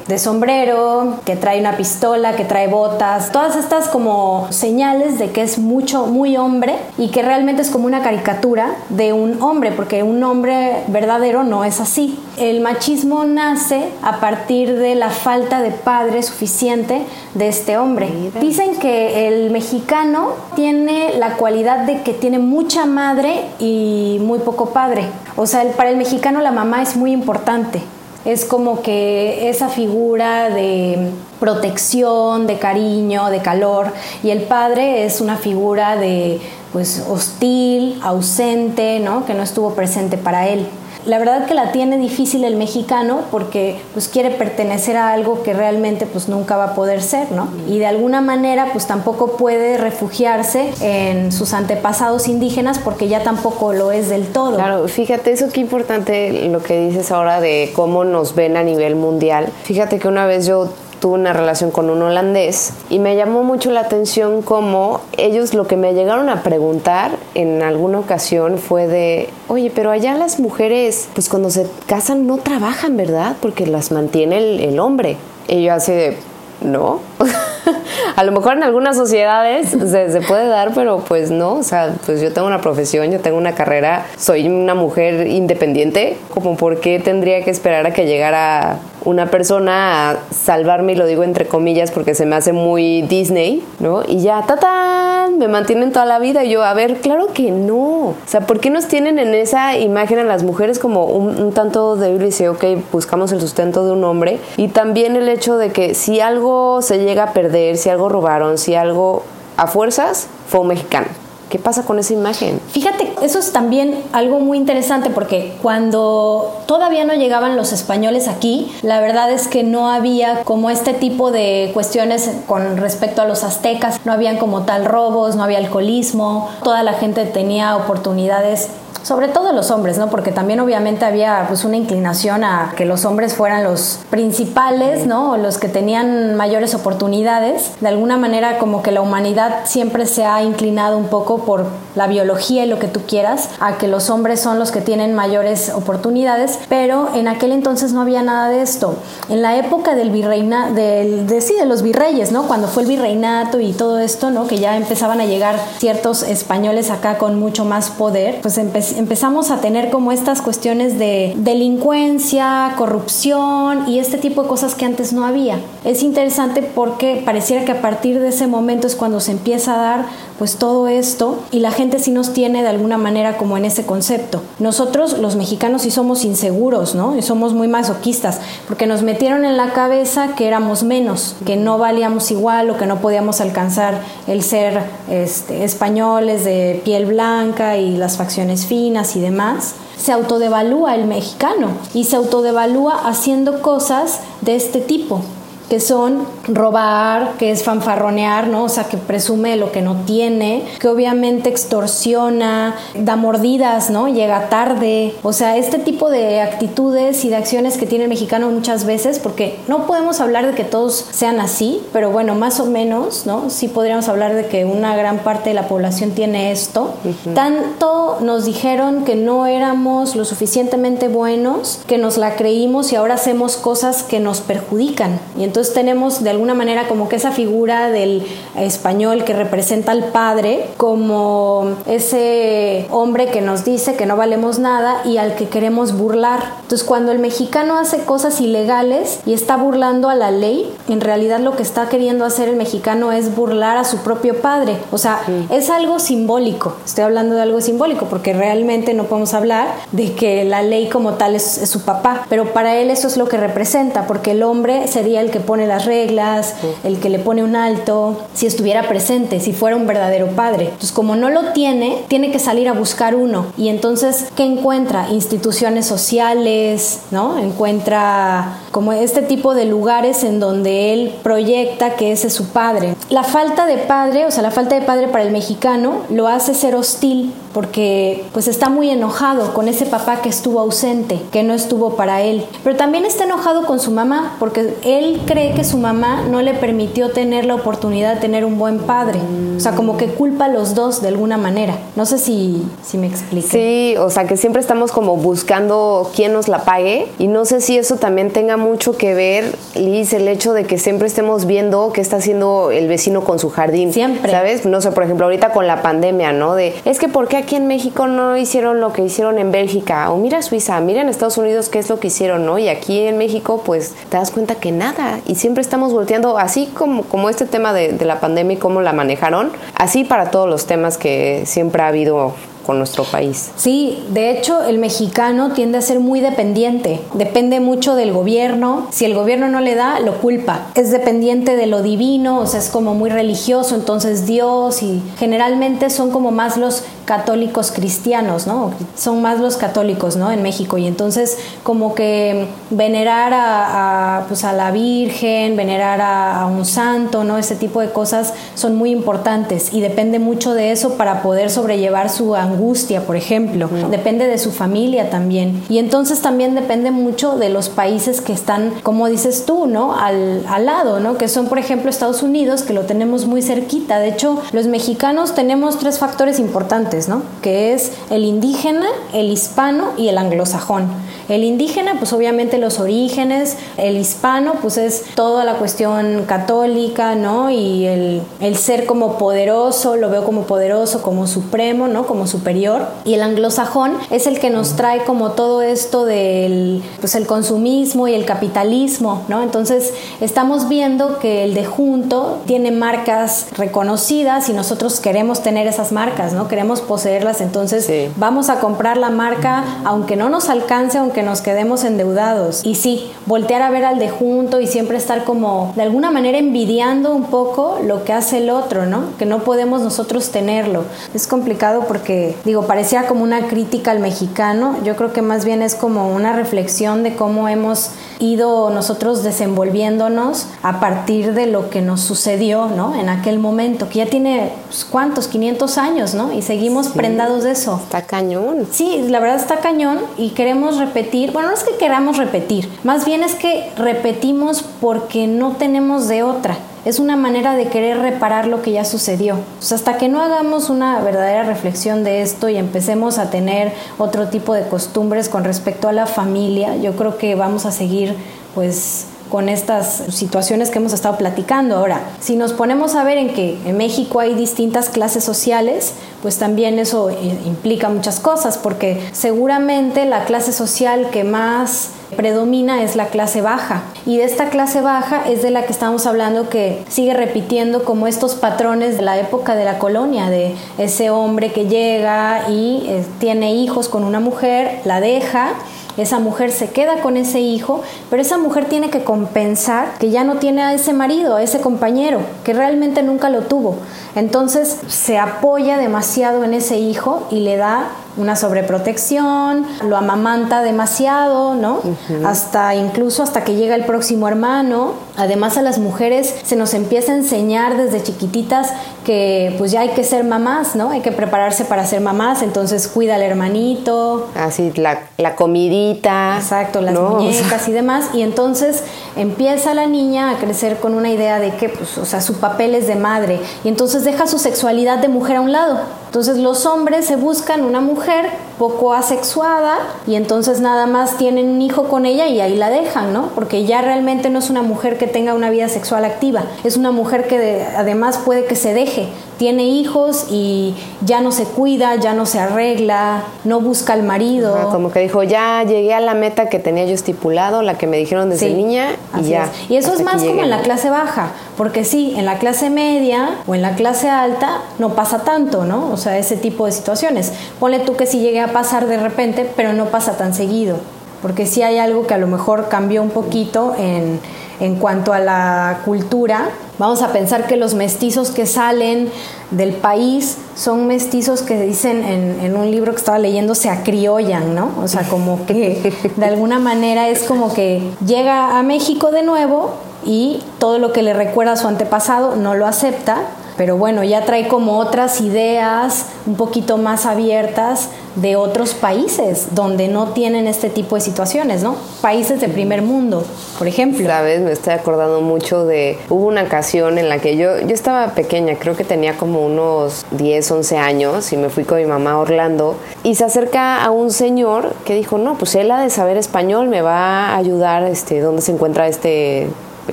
de, 0.07 0.19
sombrero, 0.19 1.15
que 1.25 1.37
trae 1.37 1.61
una 1.61 1.77
pistola, 1.77 2.35
que 2.35 2.45
trae 2.45 2.69
botas, 2.69 3.31
todas 3.33 3.57
estas 3.57 3.89
como 3.89 4.47
señales 4.51 5.19
de 5.19 5.31
que 5.31 5.43
es 5.43 5.59
mucho, 5.59 6.07
muy 6.07 6.37
hombre 6.37 6.77
y 6.97 7.09
que 7.09 7.23
realmente 7.23 7.63
es 7.63 7.71
como 7.71 7.87
una 7.87 8.03
caricatura 8.03 8.75
de 8.89 9.13
un 9.13 9.43
hombre, 9.43 9.73
porque 9.73 10.03
un 10.03 10.23
hombre 10.25 10.83
verdadero 10.89 11.45
no 11.45 11.65
es 11.65 11.81
así. 11.81 12.19
El 12.37 12.61
machismo 12.61 13.25
nace 13.25 13.89
a 14.03 14.21
partir 14.21 14.77
de 14.77 14.95
la 14.95 15.11
falta 15.11 15.61
de 15.61 15.71
padre 15.71 16.23
suficiente 16.23 17.03
de 17.35 17.49
este 17.49 17.79
hombre. 17.79 18.09
Dicen 18.41 18.79
que 18.79 19.29
el 19.29 19.51
mexicano 19.51 20.33
tiene 20.55 21.15
la 21.19 21.35
cualidad 21.35 21.85
de 21.85 22.03
que 22.03 22.13
tiene 22.13 22.39
mucha 22.39 22.87
madre 22.87 23.45
y 23.59 24.19
muy 24.23 24.39
poco 24.41 24.71
padre. 24.71 25.05
O 25.37 25.47
sea, 25.47 25.65
para 25.77 25.91
el 25.91 25.97
mexicano 25.97 26.41
la 26.41 26.51
mamá 26.51 26.83
es 26.83 26.97
muy 26.97 27.13
importante. 27.19 27.83
Es 28.25 28.45
como 28.45 28.83
que 28.83 29.49
esa 29.49 29.69
figura 29.69 30.51
de 30.51 31.11
protección, 31.41 32.47
de 32.47 32.59
cariño, 32.59 33.31
de 33.31 33.41
calor, 33.41 33.93
y 34.23 34.31
el 34.31 34.43
padre 34.43 35.05
es 35.05 35.21
una 35.21 35.37
figura 35.37 35.97
de 35.97 36.41
pues 36.73 37.05
hostil, 37.09 37.99
ausente, 38.03 39.01
¿no? 39.01 39.25
que 39.25 39.35
no 39.35 39.43
estuvo 39.43 39.75
presente 39.75 40.19
para 40.19 40.49
él 40.49 40.67
la 41.09 41.19
verdad 41.19 41.47
que 41.47 41.55
la 41.55 41.73
tiene 41.73 41.97
difícil 41.97 42.45
el 42.45 42.55
mexicano 42.57 43.23
porque 43.31 43.81
pues 43.95 44.09
quiere 44.09 44.31
pertenecer 44.31 44.97
a 44.99 45.13
algo 45.13 45.43
que 45.43 45.55
realmente 45.55 46.05
pues 46.07 46.29
nunca 46.29 46.57
va 46.59 46.65
a 46.65 46.75
poder 46.75 47.01
ser, 47.01 47.33
¿no? 47.33 47.49
Y 47.67 47.79
de 47.79 47.87
alguna 47.87 48.21
manera 48.21 48.69
pues 48.73 48.87
tampoco 48.87 49.39
puede 49.39 49.79
refugiarse 49.79 50.71
en 50.83 51.33
sus 51.33 51.55
antepasados 51.55 52.29
indígenas 52.29 52.79
porque 52.79 53.09
ya 53.09 53.23
tampoco 53.23 53.73
lo 53.73 53.91
es 53.91 54.11
del 54.11 54.27
todo. 54.27 54.57
Claro, 54.57 54.87
fíjate, 54.87 55.33
eso 55.33 55.47
qué 55.51 55.61
importante 55.61 56.47
lo 56.51 56.63
que 56.63 56.79
dices 56.89 57.11
ahora 57.11 57.41
de 57.41 57.73
cómo 57.75 58.05
nos 58.05 58.35
ven 58.35 58.59
a 58.59 58.63
nivel 58.63 58.95
mundial. 58.95 59.49
Fíjate 59.65 59.99
que 59.99 60.09
una 60.09 60.27
vez 60.27 60.47
yo 60.47 60.69
tuve 61.01 61.15
una 61.15 61.33
relación 61.33 61.71
con 61.71 61.91
un 61.91 62.03
holandés 62.03 62.73
y 62.91 62.99
me 62.99 63.17
llamó 63.17 63.43
mucho 63.43 63.71
la 63.71 63.81
atención 63.81 64.43
cómo 64.43 65.01
ellos 65.17 65.55
lo 65.55 65.67
que 65.67 65.77
me 65.77 65.95
llegaron 65.95 66.29
a 66.29 66.43
preguntar 66.43 67.13
en 67.35 67.63
alguna 67.63 67.99
ocasión 67.99 68.59
fue 68.59 68.87
de, 68.87 69.29
oye, 69.49 69.71
pero 69.75 69.91
allá 69.91 70.15
las 70.15 70.41
mujeres, 70.41 71.09
pues 71.15 71.29
cuando 71.29 71.51
se 71.51 71.67
casan 71.87 72.27
no 72.27 72.39
trabajan, 72.39 72.97
¿verdad? 72.97 73.37
Porque 73.41 73.67
las 73.67 73.93
mantiene 73.93 74.39
el, 74.39 74.61
el 74.61 74.81
hombre. 74.81 75.17
Y 75.47 75.63
yo 75.63 75.75
así 75.75 75.93
de, 75.93 76.17
no. 76.61 77.01
a 78.17 78.25
lo 78.25 78.33
mejor 78.33 78.57
en 78.57 78.63
algunas 78.63 78.97
sociedades 78.97 79.71
se, 79.71 80.11
se, 80.11 80.21
puede 80.23 80.49
dar, 80.49 80.73
pero 80.75 80.99
pues 81.07 81.31
no. 81.31 81.55
O 81.55 81.63
sea, 81.63 81.95
pues 82.05 82.21
yo 82.21 82.33
tengo 82.33 82.47
una 82.47 82.61
profesión, 82.61 83.11
yo 83.11 83.21
tengo 83.21 83.39
una 83.39 83.55
carrera, 83.55 84.07
soy 84.17 84.49
una 84.49 84.75
mujer 84.75 85.27
independiente. 85.27 86.17
Como 86.31 86.57
por 86.57 86.81
qué 86.81 86.99
tendría 86.99 87.43
que 87.45 87.51
esperar 87.51 87.87
a 87.87 87.93
que 87.93 88.07
llegara 88.07 88.79
una 89.09 89.31
persona 89.31 90.11
a 90.11 90.19
salvarme, 90.31 90.93
y 90.93 90.97
lo 90.97 91.07
digo 91.07 91.25
entre 91.25 91.47
comillas 91.47 91.91
porque 91.91 92.15
se 92.15 92.27
me 92.27 92.37
hace 92.37 92.53
muy 92.53 93.03
Disney, 93.03 93.65
¿no? 93.81 94.03
Y 94.07 94.21
ya, 94.21 94.43
¡tatán! 94.43 95.39
Me 95.39 95.49
mantienen 95.49 95.93
toda 95.93 96.05
la 96.05 96.19
vida. 96.19 96.45
Y 96.45 96.51
yo, 96.51 96.63
a 96.63 96.75
ver, 96.75 97.01
claro 97.01 97.29
que 97.33 97.51
no. 97.51 97.79
O 97.79 98.17
sea, 98.27 98.43
¿por 98.43 98.61
qué 98.61 98.71
nos 98.71 98.87
tienen 98.87 99.19
en 99.19 99.35
esa 99.35 99.79
imagen 99.79 100.19
a 100.19 100.25
las 100.25 100.43
mujeres 100.43 100.79
como 100.79 101.07
un, 101.07 101.53
tanto 101.53 101.97
débil 101.97 102.35
y 102.39 102.47
ok, 102.47 102.65
buscamos 102.93 103.33
el 103.33 103.41
sustento 103.41 103.87
de 103.87 103.93
un 103.93 104.05
hombre? 104.05 104.39
Y 104.57 104.69
también 104.69 105.17
el 105.17 105.29
hecho 105.29 105.57
de 105.57 105.71
que 105.71 105.95
si 105.95 106.21
algo 106.21 106.83
se 106.83 106.99
llega 106.99 107.25
a 107.25 107.33
perder, 107.33 107.79
si 107.79 107.89
algo 107.89 108.09
robaron, 108.09 108.59
si 108.59 108.75
algo 108.75 109.23
a 109.57 109.67
fuerzas, 109.67 110.29
fue 110.49 110.61
un 110.61 110.69
mexicano. 110.69 111.28
¿Qué 111.49 111.59
pasa 111.59 111.85
con 111.85 111.99
esa 111.99 112.13
imagen? 112.13 112.61
Fíjate, 112.73 113.13
eso 113.23 113.39
es 113.39 113.53
también 113.53 114.03
algo 114.13 114.39
muy 114.41 114.59
interesante 114.59 115.11
porque 115.11 115.55
cuando 115.63 116.63
todavía 116.67 117.05
no 117.05 117.15
llegaban 117.15 117.57
los 117.57 117.73
españoles 117.73 118.29
aquí, 118.29 118.71
la 118.83 119.01
verdad 119.01 119.31
es 119.31 119.49
que 119.49 119.63
no 119.63 119.91
había 119.91 120.45
como 120.45 120.69
este 120.69 120.93
tipo 120.93 121.31
de 121.31 121.71
cuestiones 121.73 122.31
con 122.47 122.77
respecto 122.77 123.23
a 123.23 123.25
los 123.25 123.45
aztecas, 123.45 124.01
no 124.05 124.13
habían 124.13 124.37
como 124.37 124.63
tal 124.63 124.85
robos, 124.85 125.37
no 125.37 125.43
había 125.43 125.59
alcoholismo, 125.59 126.51
toda 126.63 126.83
la 126.83 126.93
gente 126.93 127.25
tenía 127.25 127.77
oportunidades 127.77 128.69
sobre 129.09 129.29
todo 129.29 129.55
los 129.55 129.71
hombres, 129.71 129.97
¿no? 129.97 130.11
Porque 130.11 130.33
también 130.33 130.61
obviamente 130.61 131.07
había 131.07 131.47
pues 131.49 131.65
una 131.65 131.79
inclinación 131.79 132.45
a 132.45 132.75
que 132.77 132.85
los 132.85 133.07
hombres 133.07 133.33
fueran 133.33 133.65
los 133.65 134.01
principales, 134.11 135.07
¿no? 135.07 135.31
O 135.31 135.37
los 135.39 135.57
que 135.57 135.71
tenían 135.71 136.35
mayores 136.35 136.75
oportunidades. 136.75 137.71
De 137.81 137.89
alguna 137.89 138.19
manera 138.19 138.59
como 138.59 138.83
que 138.83 138.93
la 138.93 139.01
humanidad 139.01 139.61
siempre 139.65 140.05
se 140.05 140.27
ha 140.27 140.43
inclinado 140.43 140.99
un 140.99 141.07
poco 141.07 141.47
por 141.47 141.65
la 141.95 142.07
biología 142.07 142.67
y 142.67 142.69
lo 142.69 142.79
que 142.79 142.87
tú 142.87 143.01
quieras, 143.07 143.49
a 143.61 143.79
que 143.79 143.89
los 143.89 144.11
hombres 144.11 144.41
son 144.41 144.59
los 144.59 144.73
que 144.73 144.83
tienen 144.83 145.15
mayores 145.15 145.73
oportunidades, 145.75 146.59
pero 146.69 147.09
en 147.15 147.29
aquel 147.29 147.53
entonces 147.53 147.95
no 147.95 148.03
había 148.03 148.23
nada 148.23 148.51
de 148.51 148.61
esto. 148.61 148.95
En 149.31 149.41
la 149.41 149.57
época 149.57 149.95
del 149.95 150.11
virreina, 150.11 150.71
del, 150.71 151.27
de, 151.27 151.41
sí, 151.41 151.55
de 151.55 151.65
los 151.65 151.81
virreyes, 151.81 152.31
¿no? 152.31 152.43
Cuando 152.47 152.69
fue 152.69 152.83
el 152.83 152.91
virreinato 152.91 153.59
y 153.59 153.73
todo 153.73 154.01
esto, 154.01 154.31
¿no? 154.31 154.47
Que 154.47 154.59
ya 154.59 154.77
empezaban 154.77 155.23
a 155.23 155.25
llegar 155.25 155.59
ciertos 155.79 156.23
españoles 156.23 156.91
acá 156.91 157.17
con 157.17 157.41
mucho 157.41 157.65
más 157.65 157.89
poder, 157.89 158.43
pues 158.43 158.59
empezó 158.59 158.98
empezamos 158.99 159.53
a 159.53 159.61
tener 159.61 159.91
como 159.91 160.11
estas 160.11 160.43
cuestiones 160.43 160.99
de 160.99 161.33
delincuencia, 161.37 162.75
corrupción 162.77 163.89
y 163.89 164.01
este 164.01 164.19
tipo 164.19 164.43
de 164.43 164.49
cosas 164.49 164.75
que 164.75 164.85
antes 164.85 165.13
no 165.13 165.25
había. 165.25 165.61
Es 165.85 166.03
interesante 166.03 166.63
porque 166.63 167.23
pareciera 167.25 167.65
que 167.65 167.73
a 167.73 167.81
partir 167.81 168.19
de 168.19 168.29
ese 168.29 168.49
momento 168.49 168.89
es 168.89 168.97
cuando 168.97 169.21
se 169.21 169.31
empieza 169.31 169.75
a 169.75 169.79
dar 169.79 170.07
pues 170.39 170.57
todo 170.57 170.89
esto 170.89 171.39
y 171.51 171.61
la 171.61 171.73
gente 171.73 171.99
sí 171.99 172.11
nos 172.11 172.33
tiene 172.33 172.63
de 172.63 172.69
alguna 172.69 172.97
manera 172.97 173.37
como 173.37 173.57
en 173.57 173.65
ese 173.65 173.85
concepto. 173.85 174.41
Nosotros 174.59 175.19
los 175.19 175.37
mexicanos 175.37 175.83
sí 175.83 175.91
somos 175.91 176.25
inseguros, 176.25 176.95
¿no? 176.95 177.17
Y 177.17 177.23
somos 177.23 177.55
muy 177.55 177.69
masoquistas 177.69 178.41
porque 178.67 178.87
nos 178.87 179.03
metieron 179.03 179.45
en 179.45 179.57
la 179.57 179.73
cabeza 179.73 180.35
que 180.37 180.47
éramos 180.47 180.85
menos, 180.85 181.37
que 181.45 181.57
no 181.57 181.79
valíamos 181.79 182.31
igual 182.31 182.71
o 182.71 182.77
que 182.77 182.87
no 182.87 183.01
podíamos 183.01 183.41
alcanzar 183.41 184.01
el 184.27 184.43
ser 184.43 184.83
este, 185.11 185.65
españoles 185.65 186.45
de 186.45 186.81
piel 186.85 187.07
blanca 187.07 187.77
y 187.77 187.97
las 187.97 188.17
facciones 188.17 188.67
finas 188.67 189.17
y 189.17 189.21
demás 189.21 189.75
se 189.99 190.13
autodevalúa 190.13 190.95
el 190.95 191.07
mexicano 191.07 191.71
y 191.93 192.05
se 192.05 192.15
autodevalúa 192.15 193.09
haciendo 193.09 193.63
cosas 193.63 194.21
de 194.43 194.55
este 194.55 194.81
tipo 194.81 195.23
que 195.69 195.81
son 195.81 196.27
robar, 196.49 197.35
que 197.39 197.51
es 197.51 197.63
fanfarronear, 197.63 198.49
¿no? 198.49 198.65
O 198.65 198.69
sea, 198.69 198.85
que 198.85 198.97
presume 198.97 199.57
lo 199.57 199.71
que 199.71 199.83
no 199.83 199.97
tiene, 200.07 200.65
que 200.81 200.89
obviamente 200.89 201.49
extorsiona, 201.49 202.75
da 202.95 203.17
mordidas, 203.17 203.91
¿no? 203.91 204.09
Llega 204.09 204.49
tarde. 204.49 205.15
O 205.23 205.33
sea, 205.33 205.57
este 205.57 205.79
tipo 205.79 206.11
de 206.11 206.41
actitudes 206.41 207.25
y 207.25 207.29
de 207.29 207.37
acciones 207.37 207.77
que 207.77 207.87
tiene 207.87 208.05
el 208.05 208.11
mexicano 208.11 208.49
muchas 208.51 208.85
veces, 208.85 209.19
porque 209.19 209.59
no 209.69 209.87
podemos 209.87 210.21
hablar 210.21 210.47
de 210.47 210.55
que 210.55 210.65
todos 210.65 211.07
sean 211.11 211.41
así, 211.41 211.83
pero 211.93 212.11
bueno, 212.11 212.35
más 212.35 212.61
o 212.61 212.67
menos, 212.67 213.27
¿no? 213.27 213.51
Sí 213.51 213.69
podríamos 213.69 214.09
hablar 214.09 214.35
de 214.35 214.47
que 214.47 214.65
una 214.65 214.97
gran 214.97 215.19
parte 215.19 215.51
de 215.51 215.55
la 215.55 215.69
población 215.69 216.13
tiene 216.13 216.51
esto. 216.51 216.95
Tanto 217.35 218.19
nos 218.21 218.45
dijeron 218.45 219.05
que 219.05 219.17
no 219.17 219.47
éramos 219.47 220.17
lo 220.17 220.25
suficientemente 220.25 221.09
buenos, 221.09 221.81
que 221.87 221.99
nos 221.99 222.17
la 222.17 222.37
creímos 222.37 222.93
y 222.93 222.97
ahora 222.97 223.15
hacemos 223.15 223.57
cosas 223.57 224.03
que 224.03 224.21
nos 224.21 224.41
perjudican. 224.41 225.21
Y 225.39 225.45
entonces 225.45 225.58
entonces 225.59 225.75
tenemos 225.75 226.23
de 226.23 226.31
alguna 226.31 226.55
manera 226.55 226.87
como 226.87 227.09
que 227.09 227.17
esa 227.17 227.33
figura 227.33 227.91
del 227.91 228.25
español 228.57 229.25
que 229.25 229.33
representa 229.33 229.91
al 229.91 230.05
padre 230.05 230.69
como 230.77 231.75
ese 231.87 232.87
hombre 232.91 233.27
que 233.33 233.41
nos 233.41 233.65
dice 233.65 233.97
que 233.97 234.07
no 234.07 234.17
valemos 234.17 234.61
nada 234.61 235.03
y 235.05 235.17
al 235.17 235.35
que 235.35 235.49
queremos 235.49 235.99
burlar. 235.99 236.45
Entonces 236.63 236.87
cuando 236.87 237.11
el 237.11 237.19
mexicano 237.19 237.77
hace 237.77 238.05
cosas 238.05 238.41
ilegales 238.41 239.19
y 239.27 239.33
está 239.33 239.57
burlando 239.57 240.09
a 240.09 240.15
la 240.15 240.31
ley, 240.31 240.73
en 240.87 241.01
realidad 241.01 241.41
lo 241.41 241.57
que 241.57 241.65
está 241.65 241.89
queriendo 241.89 242.25
hacer 242.25 242.49
el 242.49 242.55
mexicano 242.55 243.11
es 243.11 243.35
burlar 243.35 243.79
a 243.79 243.83
su 243.83 243.97
propio 243.99 244.41
padre. 244.41 244.77
O 244.93 244.99
sea, 244.99 245.23
es 245.51 245.71
algo 245.71 245.99
simbólico. 245.99 246.77
Estoy 246.87 247.03
hablando 247.03 247.35
de 247.35 247.43
algo 247.43 247.61
simbólico 247.61 248.07
porque 248.07 248.33
realmente 248.33 248.95
no 248.95 249.07
podemos 249.07 249.35
hablar 249.35 249.67
de 249.91 250.13
que 250.13 250.45
la 250.45 250.63
ley 250.63 250.89
como 250.89 251.15
tal 251.15 251.35
es, 251.35 251.59
es 251.59 251.69
su 251.69 251.81
papá, 251.81 252.27
pero 252.29 252.53
para 252.53 252.77
él 252.77 252.91
eso 252.91 253.09
es 253.09 253.17
lo 253.17 253.27
que 253.29 253.39
representa 253.39 254.07
porque 254.07 254.31
el 254.31 254.45
hombre 254.45 254.87
sería 254.87 255.21
el 255.21 255.33
que 255.33 255.41
pone 255.49 255.67
las 255.67 255.87
reglas, 255.87 256.57
el 256.85 257.01
que 257.01 257.09
le 257.09 257.19
pone 257.19 257.43
un 257.43 257.57
alto, 257.57 258.19
si 258.35 258.45
estuviera 258.45 258.87
presente, 258.87 259.41
si 259.41 259.55
fuera 259.55 259.77
un 259.77 259.87
verdadero 259.87 260.27
padre. 260.33 260.65
Entonces, 260.65 260.93
como 260.93 261.17
no 261.17 261.31
lo 261.31 261.53
tiene, 261.55 262.05
tiene 262.09 262.31
que 262.31 262.39
salir 262.39 262.69
a 262.69 262.75
buscar 262.75 263.15
uno. 263.15 263.47
Y 263.57 263.69
entonces, 263.69 264.27
¿qué 264.37 264.45
encuentra? 264.45 265.09
Instituciones 265.09 265.87
sociales, 265.87 267.01
¿no? 267.11 267.39
Encuentra 267.39 268.59
como 268.73 268.93
este 268.93 269.23
tipo 269.23 269.55
de 269.55 269.65
lugares 269.65 270.23
en 270.23 270.39
donde 270.39 270.93
él 270.93 271.15
proyecta 271.23 271.97
que 271.97 272.13
ese 272.13 272.27
es 272.27 272.35
su 272.35 272.49
padre. 272.49 272.95
La 273.09 273.23
falta 273.23 273.65
de 273.65 273.79
padre, 273.79 274.27
o 274.27 274.31
sea, 274.31 274.43
la 274.43 274.51
falta 274.51 274.75
de 274.75 274.83
padre 274.83 275.09
para 275.09 275.25
el 275.25 275.31
mexicano 275.31 276.03
lo 276.11 276.29
hace 276.29 276.53
ser 276.53 276.75
hostil 276.75 277.33
porque 277.53 278.25
pues 278.33 278.47
está 278.47 278.69
muy 278.69 278.91
enojado 278.91 279.55
con 279.55 279.69
ese 279.69 279.87
papá 279.87 280.21
que 280.23 280.29
estuvo 280.29 280.61
ausente, 280.61 281.21
que 281.33 281.43
no 281.43 281.55
estuvo 281.55 281.97
para 281.97 282.23
él. 282.23 282.45
Pero 282.63 282.77
también 282.77 283.05
está 283.05 283.25
enojado 283.25 283.67
con 283.67 283.81
su 283.81 283.91
mamá 283.91 284.37
porque 284.39 284.75
él 284.85 285.23
cree 285.27 285.38
que 285.55 285.65
su 285.65 285.79
mamá 285.79 286.25
no 286.29 286.43
le 286.43 286.55
permitió 286.55 287.11
tener 287.11 287.45
la 287.45 287.55
oportunidad 287.55 288.15
de 288.15 288.21
tener 288.21 288.45
un 288.45 288.59
buen 288.59 288.79
padre. 288.79 289.21
O 289.57 289.61
sea, 289.61 289.73
como 289.73 289.97
que 289.97 290.07
culpa 290.07 290.47
a 290.47 290.49
los 290.49 290.75
dos 290.75 291.03
de 291.03 291.09
alguna 291.09 291.37
manera. 291.37 291.77
No 291.97 292.07
sé 292.07 292.19
si, 292.19 292.63
si 292.85 292.99
me 292.99 293.07
explico. 293.07 293.49
Sí, 293.49 293.95
o 293.99 294.11
sea, 294.11 294.27
que 294.27 294.37
siempre 294.37 294.61
estamos 294.61 294.93
como 294.93 295.17
buscando 295.17 296.11
quién 296.15 296.33
nos 296.33 296.49
la 296.49 296.65
pague 296.65 297.07
y 297.19 297.27
no 297.27 297.45
sé 297.45 297.61
si 297.61 297.79
eso 297.79 297.97
también 297.97 298.31
tenga 298.31 298.57
mucho 298.57 298.97
que 298.97 299.15
ver, 299.15 299.57
Liz, 299.75 300.13
el 300.13 300.29
hecho 300.29 300.53
de 300.53 300.65
que 300.65 300.79
siempre 300.79 301.09
estemos 301.09 301.47
viendo 301.47 301.93
qué 301.93 302.01
está 302.01 302.17
haciendo 302.17 302.71
el 302.71 302.89
vecino 302.89 303.25
con 303.25 303.39
su 303.39 303.51
jardín. 303.51 303.93
Siempre. 303.93 304.31
¿Sabes? 304.31 304.65
No 304.67 304.81
sé, 304.81 304.91
por 304.93 305.05
ejemplo, 305.05 305.27
ahorita 305.27 305.51
con 305.51 305.67
la 305.67 305.83
pandemia, 305.83 306.33
¿no? 306.33 306.55
De, 306.55 306.75
es 306.85 306.99
que 306.99 307.09
¿por 307.09 307.29
qué 307.29 307.37
aquí 307.37 307.57
en 307.57 307.67
México 307.67 308.07
no 308.07 308.37
hicieron 308.37 308.81
lo 308.81 308.93
que 308.93 309.03
hicieron 309.03 309.39
en 309.39 309.51
Bélgica? 309.51 310.11
O 310.11 310.17
mira 310.17 310.43
Suiza, 310.43 310.81
mira 310.81 311.01
en 311.01 311.09
Estados 311.09 311.39
Unidos 311.39 311.69
qué 311.69 311.79
es 311.79 311.89
lo 311.89 312.01
que 312.01 312.09
hicieron, 312.09 312.47
¿no? 312.47 312.59
Y 312.59 312.69
aquí 312.69 313.01
en 313.01 313.19
México, 313.19 313.63
pues 313.65 313.95
te 314.09 314.17
das 314.17 314.31
cuenta 314.31 314.55
que 314.57 314.73
nada. 314.73 315.18
Y 315.27 315.35
siempre 315.37 315.61
estamos 315.61 315.93
volteando, 315.93 316.39
así 316.39 316.67
como, 316.67 317.03
como 317.05 317.29
este 317.31 317.47
tema 317.47 317.73
de, 317.73 317.93
de 317.93 318.05
la 318.05 318.21
pandemia 318.21 318.57
y 318.57 318.59
cómo 318.59 318.81
la 318.83 318.93
manejaron, 318.93 319.51
así 319.75 320.05
para 320.05 320.31
todos 320.31 320.49
los 320.49 320.67
temas 320.67 320.99
que 320.99 321.43
siempre 321.47 321.83
ha 321.83 321.89
habido 321.89 322.35
con 322.69 322.77
nuestro 322.77 323.05
país. 323.05 323.51
Sí, 323.57 323.99
de 324.11 324.31
hecho 324.31 324.63
el 324.63 324.77
mexicano 324.77 325.53
tiende 325.53 325.79
a 325.79 325.81
ser 325.81 326.01
muy 326.01 326.21
dependiente, 326.21 327.01
depende 327.15 327.61
mucho 327.61 327.95
del 327.95 328.13
gobierno, 328.13 328.89
si 328.91 329.07
el 329.07 329.15
gobierno 329.15 329.49
no 329.49 329.61
le 329.61 329.75
da, 329.75 330.01
lo 330.01 330.19
culpa, 330.19 330.67
es 330.75 330.91
dependiente 330.91 331.57
de 331.57 331.65
lo 331.65 331.81
divino, 331.83 332.41
o 332.41 332.47
sea, 332.47 332.61
es 332.61 332.69
como 332.69 332.93
muy 332.93 333.09
religioso, 333.09 333.75
entonces 333.75 334.27
Dios 334.27 334.83
y 334.83 335.01
generalmente 335.19 335.89
son 335.89 336.11
como 336.11 336.31
más 336.31 336.59
los 336.59 336.83
católicos 337.07 337.73
cristianos, 337.73 338.47
¿no? 338.47 338.73
Son 338.95 339.23
más 339.23 339.41
los 339.41 339.57
católicos, 339.57 340.17
¿no? 340.17 340.31
En 340.31 340.43
México 340.43 340.77
y 340.77 340.87
entonces 340.87 341.39
como 341.63 341.95
que 341.95 342.49
venerar 342.69 343.33
a, 343.35 344.27
pues 344.29 344.45
a 344.45 344.53
la 344.53 344.73
Virgen, 344.73 345.57
venerar 345.57 346.03
a, 346.03 346.43
a 346.43 346.47
un 346.47 346.67
santo, 346.67 347.25
¿no? 347.25 347.39
Ese 347.39 347.57
tipo 347.57 347.81
de 347.81 347.91
cosas 347.93 348.35
son 348.55 348.77
muy 348.77 348.91
importantes 348.91 349.73
y 349.73 349.81
depende 349.81 350.19
mucho 350.19 350.53
de 350.53 350.71
eso 350.71 350.99
para 350.99 351.23
poder 351.23 351.49
sobrellevar 351.49 352.11
su 352.11 352.37
angustia, 352.37 352.58
por 353.07 353.17
ejemplo. 353.17 353.69
Depende 353.91 354.27
de 354.27 354.39
su 354.39 354.51
familia 354.51 355.11
también. 355.11 355.63
Y 355.69 355.79
entonces 355.79 356.21
también 356.21 356.55
depende 356.55 356.91
mucho 356.91 357.37
de 357.37 357.49
los 357.49 357.69
países 357.69 358.21
que 358.21 358.33
están, 358.33 358.73
como 358.83 359.09
dices 359.09 359.45
tú, 359.47 359.67
¿no? 359.67 359.95
Al, 359.95 360.45
al 360.49 360.67
lado, 360.67 361.01
¿no? 361.01 361.17
Que 361.17 361.29
son, 361.29 361.47
por 361.47 361.59
ejemplo, 361.59 361.91
Estados 361.91 362.23
Unidos, 362.23 362.63
que 362.63 362.73
lo 362.73 362.83
tenemos 362.83 363.27
muy 363.27 363.43
cerquita. 363.43 363.99
De 363.99 364.09
hecho, 364.09 364.41
los 364.53 364.67
mexicanos 364.67 365.35
tenemos 365.35 365.79
tres 365.79 365.99
factores 365.99 366.39
importantes, 366.39 367.09
¿no? 367.09 367.23
Que 367.43 367.73
es 367.73 367.93
el 368.11 368.25
indígena, 368.25 368.87
el 369.13 369.31
hispano 369.31 369.91
y 369.97 370.09
el 370.09 370.19
anglosajón. 370.19 370.89
El 371.29 371.45
indígena, 371.45 371.97
pues 371.99 372.13
obviamente 372.15 372.57
los 372.57 372.81
orígenes, 372.81 373.59
el 373.77 373.99
hispano, 373.99 374.55
pues 374.63 374.79
es 374.79 375.05
toda 375.15 375.45
la 375.45 375.55
cuestión 375.55 376.25
católica, 376.27 377.15
¿no? 377.15 377.51
Y 377.51 377.85
el, 377.87 378.23
el 378.41 378.57
ser 378.57 378.87
como 378.87 379.19
poderoso, 379.19 379.97
lo 379.97 380.09
veo 380.09 380.25
como 380.25 380.43
poderoso, 380.43 381.03
como 381.03 381.27
supremo, 381.27 381.87
¿no? 381.87 382.07
Como 382.07 382.27
superior. 382.39 382.87
Y 383.05 383.15
el 383.15 383.23
anglosajón 383.23 383.95
es 384.11 384.27
el 384.27 384.39
que 384.39 384.51
nos 384.51 384.77
trae 384.77 385.05
como 385.05 385.33
todo 385.33 385.63
esto 385.63 386.05
del, 386.05 386.83
pues 387.01 387.15
el 387.15 387.27
consumismo 387.27 388.09
y 388.09 388.15
el 388.15 388.25
capitalismo, 388.25 389.23
¿no? 389.29 389.43
Entonces 389.43 389.93
estamos 390.21 390.69
viendo 390.69 391.19
que 391.19 391.45
el 391.45 391.55
de 391.55 391.65
junto 391.65 392.39
tiene 392.47 392.71
marcas 392.71 393.47
reconocidas 393.57 394.49
y 394.49 394.53
nosotros 394.53 395.01
queremos 395.01 395.43
tener 395.43 395.67
esas 395.67 395.93
marcas, 395.93 396.33
¿no? 396.33 396.49
Queremos 396.49 396.81
poseerlas, 396.81 397.41
entonces 397.41 397.87
Sí. 397.87 398.09
vamos 398.17 398.49
a 398.51 398.61
comprar 398.61 398.97
la 398.97 399.11
marca 399.11 399.65
aunque 399.85 400.17
no 400.17 400.29
nos 400.29 400.49
alcance, 400.49 400.99
aunque 400.99 401.23
nos 401.23 401.41
quedemos 401.41 401.85
endeudados. 401.85 402.65
Y 402.65 402.75
sí, 402.75 403.11
voltear 403.27 403.63
a 403.63 403.71
ver 403.71 403.85
al 403.85 403.99
de 403.99 404.09
junto 404.11 404.61
y 404.61 404.67
siempre 404.67 404.97
estar 404.99 405.25
como 405.25 405.73
de 405.77 405.83
alguna 405.83 406.11
manera 406.11 406.39
envidiando 406.39 407.13
un 407.15 407.25
poco 407.25 407.79
lo 407.85 408.05
que 408.05 408.13
hace 408.13 408.39
el 408.39 408.51
otro, 408.51 408.87
¿no? 408.87 409.05
Que 409.19 409.27
no 409.27 409.41
podemos 409.41 409.83
nosotros 409.83 410.31
tenerlo. 410.31 410.85
Es 411.15 411.27
complicado 411.27 411.85
porque, 411.89 412.28
digo, 412.45 412.67
parecía 412.67 413.07
como 413.07 413.23
una 413.23 413.49
crítica 413.49 413.91
al 413.91 414.01
mexicano. 414.01 414.77
Yo 414.85 414.97
creo 414.97 415.13
que 415.13 415.23
más 415.23 415.45
bien 415.45 415.63
es 415.63 415.75
como 415.75 416.15
una 416.15 416.33
reflexión 416.33 417.03
de 417.03 417.17
cómo 417.17 417.49
hemos 417.49 417.91
ido 418.21 418.71
nosotros 418.71 419.23
desenvolviéndonos 419.23 420.47
a 420.63 420.81
partir 420.81 421.35
de 421.35 421.47
lo 421.47 421.71
que 421.71 421.83
nos 421.83 422.01
sucedió, 422.01 422.67
¿no? 422.67 422.95
En 422.95 423.09
aquel 423.09 423.39
momento, 423.39 423.89
que 423.89 423.99
ya 423.99 424.07
tiene, 424.07 424.53
pues, 424.67 424.85
¿cuántos? 424.85 425.29
500 425.29 425.79
años, 425.79 426.15
¿no? 426.15 426.33
Y 426.33 426.43
seguimos 426.43 426.89
prendados 426.89 427.45
de 427.45 427.53
eso. 427.53 427.81
Está 427.83 428.03
cañón. 428.03 428.67
Sí, 428.71 429.07
la 429.09 429.21
verdad 429.21 429.37
está 429.37 429.59
cañón 429.59 429.99
y 430.17 430.31
queremos 430.31 430.79
repetir, 430.79 431.33
bueno, 431.33 431.49
no 431.49 431.55
es 431.55 431.65
que 431.65 431.77
queramos 431.77 432.17
repetir, 432.17 432.69
más 432.85 433.05
bien 433.05 433.23
es 433.23 433.35
que 433.35 433.71
repetimos 433.77 434.63
porque 434.81 435.27
no 435.27 435.53
tenemos 435.53 436.09
de 436.09 436.23
otra. 436.23 436.59
Es 436.89 437.01
una 437.01 437.17
manera 437.17 437.55
de 437.55 437.67
querer 437.67 437.99
reparar 437.99 438.47
lo 438.47 438.63
que 438.63 438.73
ya 438.73 438.83
sucedió. 438.83 439.37
Hasta 439.61 439.99
que 439.99 440.09
no 440.09 440.23
hagamos 440.23 440.71
una 440.71 440.99
verdadera 441.01 441.43
reflexión 441.43 442.03
de 442.03 442.23
esto 442.23 442.49
y 442.49 442.57
empecemos 442.57 443.19
a 443.19 443.29
tener 443.29 443.75
otro 443.99 444.29
tipo 444.29 444.55
de 444.55 444.67
costumbres 444.67 445.29
con 445.29 445.45
respecto 445.45 445.91
a 445.91 445.93
la 445.93 446.07
familia, 446.07 446.77
yo 446.77 446.97
creo 446.97 447.19
que 447.19 447.35
vamos 447.35 447.67
a 447.67 447.73
seguir 447.73 448.17
pues 448.55 449.05
con 449.31 449.51
estas 449.51 450.05
situaciones 450.09 450.71
que 450.71 450.79
hemos 450.79 450.95
estado 450.95 451.19
platicando. 451.19 451.77
Ahora, 451.77 452.01
si 452.21 452.37
nos 452.37 452.55
ponemos 452.55 452.95
a 452.95 453.05
ver 453.05 453.19
en 453.19 453.35
que 453.35 453.59
en 453.67 453.77
México 453.77 454.21
hay 454.21 454.35
distintas 454.35 454.89
clases 454.89 455.23
sociales, 455.23 455.93
pues 456.23 456.39
también 456.39 456.79
eso 456.79 457.11
eh, 457.11 457.39
implica 457.45 457.91
muchas 457.91 458.19
cosas, 458.19 458.57
porque 458.57 458.99
seguramente 459.13 460.07
la 460.07 460.25
clase 460.25 460.55
social 460.55 461.11
que 461.11 461.23
más 461.23 461.91
predomina 462.17 462.83
es 462.83 462.97
la 462.97 463.07
clase 463.07 463.43
baja. 463.43 463.83
Y 464.07 464.19
de 464.19 464.25
esta 464.25 464.49
clase 464.49 464.81
baja 464.81 465.29
es 465.29 465.43
de 465.43 465.51
la 465.51 465.65
que 465.65 465.73
estamos 465.73 466.07
hablando 466.07 466.49
que 466.49 466.85
sigue 466.89 467.15
repitiendo 467.15 467.85
como 467.85 468.07
estos 468.07 468.35
patrones 468.35 468.97
de 468.97 469.03
la 469.03 469.19
época 469.19 469.55
de 469.55 469.65
la 469.65 469.79
colonia, 469.79 470.31
de 470.31 470.55
ese 470.79 471.11
hombre 471.11 471.53
que 471.53 471.67
llega 471.67 472.49
y 472.49 472.85
eh, 472.89 473.05
tiene 473.19 473.55
hijos 473.55 473.89
con 473.89 474.05
una 474.05 474.21
mujer, 474.21 474.81
la 474.85 475.01
deja 475.01 475.55
esa 475.99 476.21
mujer 476.21 476.53
se 476.53 476.71
queda 476.71 477.01
con 477.01 477.17
ese 477.17 477.41
hijo, 477.41 477.83
pero 478.09 478.23
esa 478.23 478.39
mujer 478.39 478.67
tiene 478.67 478.89
que 478.89 479.03
compensar 479.03 479.99
que 479.99 480.11
ya 480.11 480.23
no 480.23 480.37
tiene 480.37 480.63
a 480.63 480.73
ese 480.73 480.93
marido, 480.93 481.35
a 481.35 481.43
ese 481.43 481.61
compañero, 481.61 482.21
que 482.45 482.53
realmente 482.53 483.03
nunca 483.03 483.31
lo 483.31 483.43
tuvo. 483.43 483.75
Entonces 484.15 484.79
se 484.87 485.19
apoya 485.19 485.77
demasiado 485.77 486.45
en 486.45 486.55
ese 486.55 486.79
hijo 486.79 487.27
y 487.33 487.41
le 487.41 487.57
da 487.57 487.91
una 488.19 488.37
sobreprotección, 488.37 489.67
lo 489.87 489.97
amamanta 489.97 490.63
demasiado, 490.63 491.55
¿no? 491.55 491.81
Hasta 492.27 492.75
incluso 492.75 493.23
hasta 493.23 493.45
que 493.45 493.55
llega 493.55 493.75
el 493.75 493.85
próximo 493.85 494.29
hermano. 494.29 494.93
Además 495.17 495.57
a 495.57 495.63
las 495.63 495.79
mujeres 495.79 496.35
se 496.45 496.57
nos 496.57 496.75
empieza 496.75 497.13
a 497.13 497.17
enseñar 497.17 497.77
desde 497.77 498.03
chiquititas 498.03 498.73
que 499.05 499.55
pues 499.59 499.73
ya 499.73 499.81
hay 499.81 499.91
que 499.91 500.05
ser 500.05 500.25
mamás, 500.25 500.77
¿no? 500.77 500.91
Hay 500.91 501.01
que 501.01 501.13
prepararse 501.13 501.65
para 501.65 501.87
ser 501.87 502.01
mamás, 502.01 502.43
entonces 502.43 502.89
cuida 502.89 503.15
al 503.15 503.23
hermanito, 503.23 504.29
Así, 504.35 504.73
la, 504.77 505.01
la 505.17 505.35
comidita. 505.35 506.37
Exacto, 506.37 506.81
las 506.81 506.95
¿no? 506.95 507.11
muñecas 507.11 507.69
y 507.69 507.73
demás. 507.73 508.11
Y 508.13 508.23
entonces 508.23 508.83
empieza 509.17 509.75
la 509.75 509.87
niña 509.87 510.31
a 510.31 510.39
crecer 510.39 510.79
con 510.79 510.95
una 510.95 511.11
idea 511.11 511.39
de 511.39 511.55
que, 511.57 511.69
pues, 511.69 511.99
o 511.99 512.05
sea, 512.05 512.21
su 512.21 512.35
papel 512.35 512.75
es 512.75 512.87
de 512.87 512.97
madre. 512.97 513.41
Y 513.65 513.69
entonces 513.69 514.05
deja 514.05 514.27
su 514.27 514.39
sexualidad 514.39 514.99
de 514.99 515.09
mujer 515.09 515.37
a 515.37 515.41
un 515.41 515.53
lado. 515.53 515.81
Entonces 516.09 516.39
los 516.39 516.65
hombres 516.65 517.05
se 517.05 517.17
buscan 517.17 517.61
una 517.63 517.83
mujer 517.83 518.31
poco 518.59 518.93
asexuada 518.93 519.77
y 520.07 520.15
entonces 520.17 520.61
nada 520.61 520.87
más 520.87 521.17
tienen 521.17 521.49
un 521.49 521.63
hijo 521.63 521.85
con 521.85 522.07
ella 522.07 522.27
y 522.27 522.41
ahí 522.41 522.57
la 522.57 522.71
dejan, 522.71 523.13
¿no? 523.13 523.29
Porque 523.35 523.65
ya 523.65 523.83
realmente 523.83 524.31
no 524.31 524.39
es 524.39 524.51
una 524.51 524.63
mujer 524.63 524.99
que 524.99 525.07
tenga 525.07 525.35
una 525.35 525.51
vida 525.51 525.69
sexual 525.69 526.05
activa. 526.05 526.43
Es 526.65 526.77
una 526.77 526.91
mujer 526.91 527.27
que 527.29 527.39
de- 527.39 527.65
además 527.77 528.19
puede 528.19 528.45
que 528.47 528.57
se 528.57 528.75
deje. 528.75 529.09
Tiene 529.39 529.63
hijos 529.69 530.27
y 530.31 530.75
ya 531.07 531.21
no 531.21 531.31
se 531.31 531.45
cuida, 531.45 531.95
ya 531.95 532.13
no 532.13 532.27
se 532.27 532.41
arregla, 532.41 533.23
no 533.45 533.61
busca 533.61 533.93
al 533.93 534.03
marido. 534.03 534.57
Ajá, 534.57 534.65
como 534.71 534.91
que 534.91 534.99
dijo, 534.99 535.23
ya 535.23 535.63
llegué 535.63 535.95
a 535.95 536.01
la 536.01 536.15
meta 536.15 536.49
que 536.49 536.59
tenía 536.59 536.85
yo 536.87 536.95
estipulado, 536.95 537.63
la 537.63 537.79
que 537.79 537.87
me 537.87 537.97
dijeron 537.99 538.31
desde 538.31 538.49
Sí, 538.49 538.55
niña, 538.55 538.97
y 539.21 539.29
ya. 539.29 539.45
es. 539.45 539.71
Y 539.71 539.77
eso 539.77 539.93
es 539.95 540.03
más 540.03 540.15
como 540.17 540.27
llegué, 540.31 540.43
en 540.43 540.51
la 540.51 540.63
clase 540.63 540.91
baja, 540.91 541.29
porque 541.57 541.85
sí, 541.85 542.15
en 542.17 542.27
la 542.27 542.39
clase 542.39 542.69
media 542.69 543.37
o 543.47 543.55
en 543.55 543.63
la 543.63 543.77
clase 543.77 544.11
alta 544.11 544.63
no 544.81 544.95
pasa 544.95 545.21
tanto, 545.21 545.65
¿no? 545.65 545.93
O 545.93 545.97
sea, 545.97 546.19
ese 546.19 546.37
tipo 546.37 546.67
de 546.67 546.73
situaciones. 546.73 547.33
Ponle 547.61 547.79
tú 547.79 547.95
que 547.95 548.07
sí 548.07 548.19
llegue 548.19 548.41
a 548.41 548.48
pasar 548.53 548.87
de 548.87 548.97
repente, 548.99 549.51
pero 549.57 549.73
no 549.73 549.87
pasa 549.87 550.17
tan 550.17 550.35
seguido, 550.35 550.79
porque 551.23 551.47
sí 551.47 551.63
hay 551.63 551.79
algo 551.79 552.07
que 552.07 552.15
a 552.15 552.19
lo 552.19 552.27
mejor 552.27 552.69
cambió 552.69 553.03
un 553.03 553.11
poquito 553.11 553.75
en, 553.79 554.21
en 554.61 554.77
cuanto 554.77 555.13
a 555.13 555.19
la 555.19 555.81
cultura, 555.85 556.51
vamos 556.79 557.03
a 557.03 557.13
pensar 557.13 557.47
que 557.47 557.57
los 557.57 557.75
mestizos 557.75 558.31
que 558.31 558.47
salen 558.47 559.11
del 559.51 559.73
país 559.73 560.39
son 560.57 560.87
mestizos 560.87 561.43
que 561.43 561.61
dicen 561.61 562.05
en, 562.05 562.41
en, 562.41 562.57
un 562.57 562.71
libro 562.71 562.93
que 562.93 562.99
estaba 562.99 563.19
leyendo 563.19 563.55
se 563.55 563.71
acriollan, 563.71 564.55
¿no? 564.55 564.71
O 564.83 564.89
sea, 564.89 565.05
como 565.05 565.47
que 565.47 565.93
de 566.17 566.25
alguna 566.27 566.59
manera 566.59 567.09
es 567.09 567.23
como 567.23 567.53
que 567.53 567.83
llega 568.05 568.59
a 568.59 568.63
México 568.63 569.11
de 569.11 569.23
nuevo 569.23 569.75
y 570.05 570.43
todo 570.59 570.79
lo 570.79 570.93
que 570.93 571.03
le 571.03 571.13
recuerda 571.13 571.53
a 571.53 571.57
su 571.57 571.69
antepasado 571.69 572.37
no 572.37 572.55
lo 572.55 572.67
acepta 572.67 573.23
pero 573.59 573.77
bueno, 573.77 574.05
ya 574.05 574.25
trae 574.25 574.47
como 574.47 574.79
otras 574.79 575.21
ideas 575.21 576.07
un 576.27 576.37
poquito 576.37 576.79
más 576.79 577.05
abiertas 577.05 577.91
de 578.15 578.37
otros 578.37 578.75
países 578.75 579.49
donde 579.55 579.89
no 579.89 580.11
tienen 580.11 580.47
este 580.47 580.71
tipo 580.71 580.95
de 580.95 581.01
situaciones, 581.01 581.63
¿no? 581.63 581.77
Países 582.01 582.41
de 582.41 582.49
primer 582.49 582.83
mundo, 582.83 583.25
por 583.59 583.67
ejemplo. 583.67 584.07
Sabes, 584.07 584.41
me 584.41 584.53
estoy 584.53 584.75
acordando 584.75 585.21
mucho 585.21 585.67
de, 585.67 585.99
hubo 586.09 586.27
una 586.27 586.45
ocasión 586.45 586.99
en 586.99 587.09
la 587.09 587.19
que 587.19 587.37
yo, 587.37 587.61
yo 587.61 587.75
estaba 587.75 588.15
pequeña, 588.15 588.55
creo 588.57 588.77
que 588.77 588.85
tenía 588.85 589.17
como 589.17 589.45
unos 589.45 590.07
10, 590.13 590.51
11 590.51 590.79
años 590.79 591.33
y 591.33 591.37
me 591.37 591.49
fui 591.49 591.65
con 591.65 591.79
mi 591.79 591.87
mamá 591.87 592.13
a 592.13 592.19
Orlando 592.19 592.77
y 593.03 593.17
se 593.17 593.25
acerca 593.25 593.85
a 593.85 593.91
un 593.91 594.13
señor 594.13 594.73
que 594.85 594.95
dijo, 594.95 595.19
no, 595.19 595.37
pues 595.37 595.57
él 595.57 595.73
ha 595.73 595.83
de 595.83 595.91
saber 595.91 596.17
español, 596.17 596.69
me 596.69 596.81
va 596.81 597.31
a 597.31 597.37
ayudar, 597.37 597.83
este, 597.83 598.21
dónde 598.21 598.41
se 598.41 598.53
encuentra 598.53 598.87
este 598.87 599.49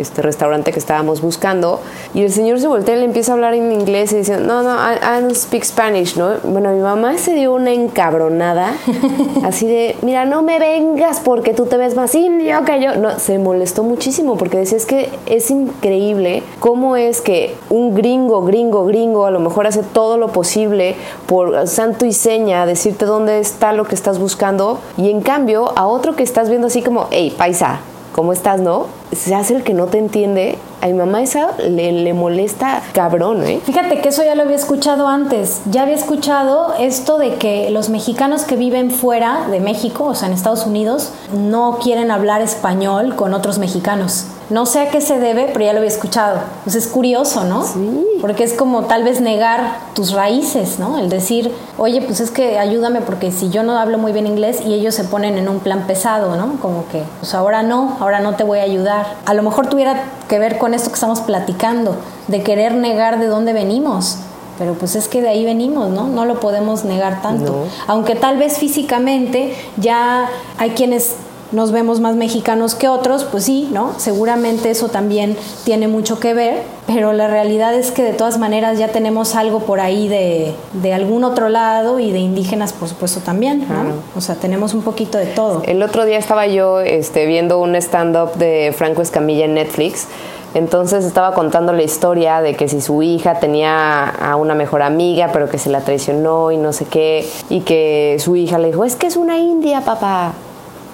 este 0.01 0.21
restaurante 0.21 0.71
que 0.71 0.79
estábamos 0.79 1.21
buscando 1.21 1.79
y 2.13 2.23
el 2.23 2.31
señor 2.31 2.59
se 2.59 2.67
voltea 2.67 2.95
y 2.95 2.99
le 2.99 3.05
empieza 3.05 3.31
a 3.31 3.35
hablar 3.35 3.53
en 3.53 3.71
inglés 3.71 4.11
y 4.13 4.17
dice, 4.17 4.37
no, 4.37 4.63
no, 4.63 4.75
I, 4.75 5.21
don't 5.21 5.35
speak 5.35 5.63
Spanish, 5.63 6.15
¿no? 6.17 6.35
Bueno, 6.43 6.71
mi 6.71 6.81
mamá 6.81 7.17
se 7.17 7.33
dio 7.33 7.53
una 7.53 7.71
encabronada, 7.71 8.73
así 9.43 9.67
de, 9.67 9.95
mira, 10.01 10.25
no 10.25 10.41
me 10.41 10.59
vengas 10.59 11.19
porque 11.19 11.53
tú 11.53 11.65
te 11.65 11.77
ves 11.77 11.95
más 11.95 12.15
indio 12.15 12.63
que 12.65 12.81
yo. 12.81 12.95
No, 12.95 13.19
se 13.19 13.39
molestó 13.39 13.83
muchísimo 13.83 14.37
porque 14.37 14.57
decía, 14.57 14.77
es 14.77 14.85
que 14.85 15.09
es 15.25 15.51
increíble 15.51 16.43
cómo 16.59 16.95
es 16.95 17.21
que 17.21 17.55
un 17.69 17.95
gringo, 17.95 18.43
gringo, 18.43 18.85
gringo, 18.85 19.25
a 19.25 19.31
lo 19.31 19.39
mejor 19.39 19.67
hace 19.67 19.83
todo 19.83 20.17
lo 20.17 20.29
posible 20.29 20.95
por 21.25 21.67
santo 21.67 22.05
y 22.05 22.13
seña 22.13 22.65
decirte 22.65 23.05
dónde 23.05 23.39
está 23.39 23.73
lo 23.73 23.85
que 23.85 23.95
estás 23.95 24.19
buscando 24.19 24.79
y 24.97 25.09
en 25.09 25.21
cambio 25.21 25.71
a 25.77 25.87
otro 25.87 26.15
que 26.15 26.23
estás 26.23 26.49
viendo 26.49 26.67
así 26.67 26.81
como, 26.81 27.07
hey, 27.11 27.33
paisa, 27.37 27.79
¿cómo 28.13 28.33
estás, 28.33 28.59
no? 28.59 28.87
Se 29.15 29.33
hace 29.35 29.55
el 29.55 29.63
que 29.63 29.73
no 29.73 29.87
te 29.87 29.97
entiende. 29.97 30.57
A 30.81 30.87
mi 30.87 30.93
mamá 30.93 31.21
esa 31.21 31.51
le, 31.57 31.91
le, 31.91 32.13
molesta 32.13 32.83
cabrón, 32.93 33.43
¿eh? 33.45 33.59
Fíjate 33.63 34.01
que 34.01 34.09
eso 34.09 34.23
ya 34.23 34.35
lo 34.35 34.43
había 34.43 34.55
escuchado 34.55 35.07
antes. 35.07 35.61
Ya 35.71 35.81
había 35.81 35.95
escuchado 35.95 36.75
esto 36.79 37.17
de 37.17 37.35
que 37.35 37.69
los 37.71 37.89
mexicanos 37.89 38.43
que 38.43 38.55
viven 38.55 38.91
fuera 38.91 39.47
de 39.49 39.59
México, 39.59 40.03
o 40.03 40.15
sea, 40.15 40.27
en 40.27 40.33
Estados 40.35 40.67
Unidos, 40.67 41.09
no 41.33 41.79
quieren 41.81 42.11
hablar 42.11 42.41
español 42.41 43.15
con 43.15 43.33
otros 43.33 43.57
mexicanos. 43.57 44.27
No 44.49 44.67
sé 44.67 44.81
a 44.81 44.89
qué 44.91 45.01
se 45.01 45.19
debe, 45.19 45.49
pero 45.51 45.65
ya 45.65 45.73
lo 45.73 45.79
había 45.79 45.89
escuchado. 45.89 46.39
Pues 46.63 46.75
es 46.75 46.85
curioso, 46.85 47.45
¿no? 47.45 47.63
Sí. 47.63 48.05
Porque 48.21 48.43
es 48.43 48.53
como 48.53 48.83
tal 48.83 49.03
vez 49.03 49.19
negar 49.19 49.79
tus 49.95 50.11
raíces, 50.11 50.77
¿no? 50.77 50.99
El 50.99 51.09
decir, 51.09 51.51
oye, 51.79 52.01
pues 52.01 52.19
es 52.19 52.29
que 52.29 52.59
ayúdame 52.59 53.01
porque 53.01 53.31
si 53.31 53.49
yo 53.49 53.63
no 53.63 53.75
hablo 53.77 53.97
muy 53.97 54.11
bien 54.11 54.27
inglés 54.27 54.61
y 54.63 54.75
ellos 54.75 54.93
se 54.93 55.03
ponen 55.03 55.39
en 55.39 55.49
un 55.49 55.59
plan 55.59 55.87
pesado, 55.87 56.35
¿no? 56.35 56.59
Como 56.61 56.87
que, 56.89 57.01
pues 57.19 57.33
ahora 57.33 57.63
no, 57.63 57.97
ahora 57.99 58.19
no 58.19 58.35
te 58.35 58.43
voy 58.43 58.59
a 58.59 58.63
ayudar. 58.63 59.04
A 59.25 59.33
lo 59.33 59.43
mejor 59.43 59.67
tuviera 59.67 60.03
que 60.27 60.39
ver 60.39 60.57
con 60.57 60.73
esto 60.73 60.89
que 60.89 60.95
estamos 60.95 61.21
platicando, 61.21 61.95
de 62.27 62.43
querer 62.43 62.75
negar 62.75 63.19
de 63.19 63.27
dónde 63.27 63.53
venimos. 63.53 64.17
Pero 64.57 64.73
pues 64.73 64.95
es 64.95 65.07
que 65.07 65.21
de 65.21 65.29
ahí 65.29 65.43
venimos, 65.43 65.89
¿no? 65.89 66.07
No 66.07 66.25
lo 66.25 66.39
podemos 66.39 66.85
negar 66.85 67.21
tanto. 67.21 67.51
No. 67.51 67.63
Aunque 67.87 68.15
tal 68.15 68.37
vez 68.37 68.57
físicamente 68.57 69.53
ya 69.77 70.29
hay 70.57 70.71
quienes 70.71 71.15
nos 71.55 71.71
vemos 71.71 71.99
más 71.99 72.15
mexicanos 72.15 72.75
que 72.75 72.87
otros, 72.87 73.23
pues 73.23 73.45
sí, 73.45 73.69
¿no? 73.71 73.93
Seguramente 73.97 74.69
eso 74.69 74.89
también 74.89 75.37
tiene 75.63 75.87
mucho 75.87 76.19
que 76.19 76.33
ver, 76.33 76.61
pero 76.85 77.13
la 77.13 77.27
realidad 77.27 77.73
es 77.73 77.91
que 77.91 78.03
de 78.03 78.13
todas 78.13 78.37
maneras 78.37 78.77
ya 78.77 78.89
tenemos 78.89 79.35
algo 79.35 79.61
por 79.61 79.79
ahí 79.79 80.07
de, 80.07 80.53
de 80.73 80.93
algún 80.93 81.23
otro 81.23 81.49
lado 81.49 81.99
y 81.99 82.11
de 82.11 82.19
indígenas, 82.19 82.73
por 82.73 82.89
supuesto, 82.89 83.21
también, 83.21 83.65
¿no? 83.67 83.93
O 84.15 84.21
sea, 84.21 84.35
tenemos 84.35 84.73
un 84.73 84.81
poquito 84.81 85.17
de 85.17 85.25
todo. 85.25 85.63
El 85.65 85.81
otro 85.81 86.05
día 86.05 86.17
estaba 86.17 86.45
yo 86.45 86.81
este, 86.81 87.25
viendo 87.25 87.59
un 87.59 87.75
stand-up 87.75 88.35
de 88.35 88.73
Franco 88.77 89.01
Escamilla 89.01 89.45
en 89.45 89.55
Netflix. 89.55 90.07
Entonces 90.53 91.03
estaba 91.03 91.33
contando 91.33 91.73
la 91.73 91.83
historia 91.83 92.41
de 92.41 92.55
que 92.55 92.69
si 92.69 92.79
su 92.79 93.03
hija 93.03 93.39
tenía 93.39 94.05
a 94.05 94.37
una 94.37 94.55
mejor 94.55 94.83
amiga, 94.83 95.29
pero 95.33 95.49
que 95.49 95.57
se 95.57 95.69
la 95.69 95.81
traicionó 95.81 96.49
y 96.51 96.57
no 96.57 96.71
sé 96.71 96.85
qué, 96.85 97.29
y 97.49 97.59
que 97.61 98.15
su 98.19 98.37
hija 98.37 98.57
le 98.57 98.67
dijo, 98.67 98.85
es 98.85 98.95
que 98.95 99.07
es 99.07 99.17
una 99.17 99.37
india, 99.37 99.81
papá. 99.81 100.31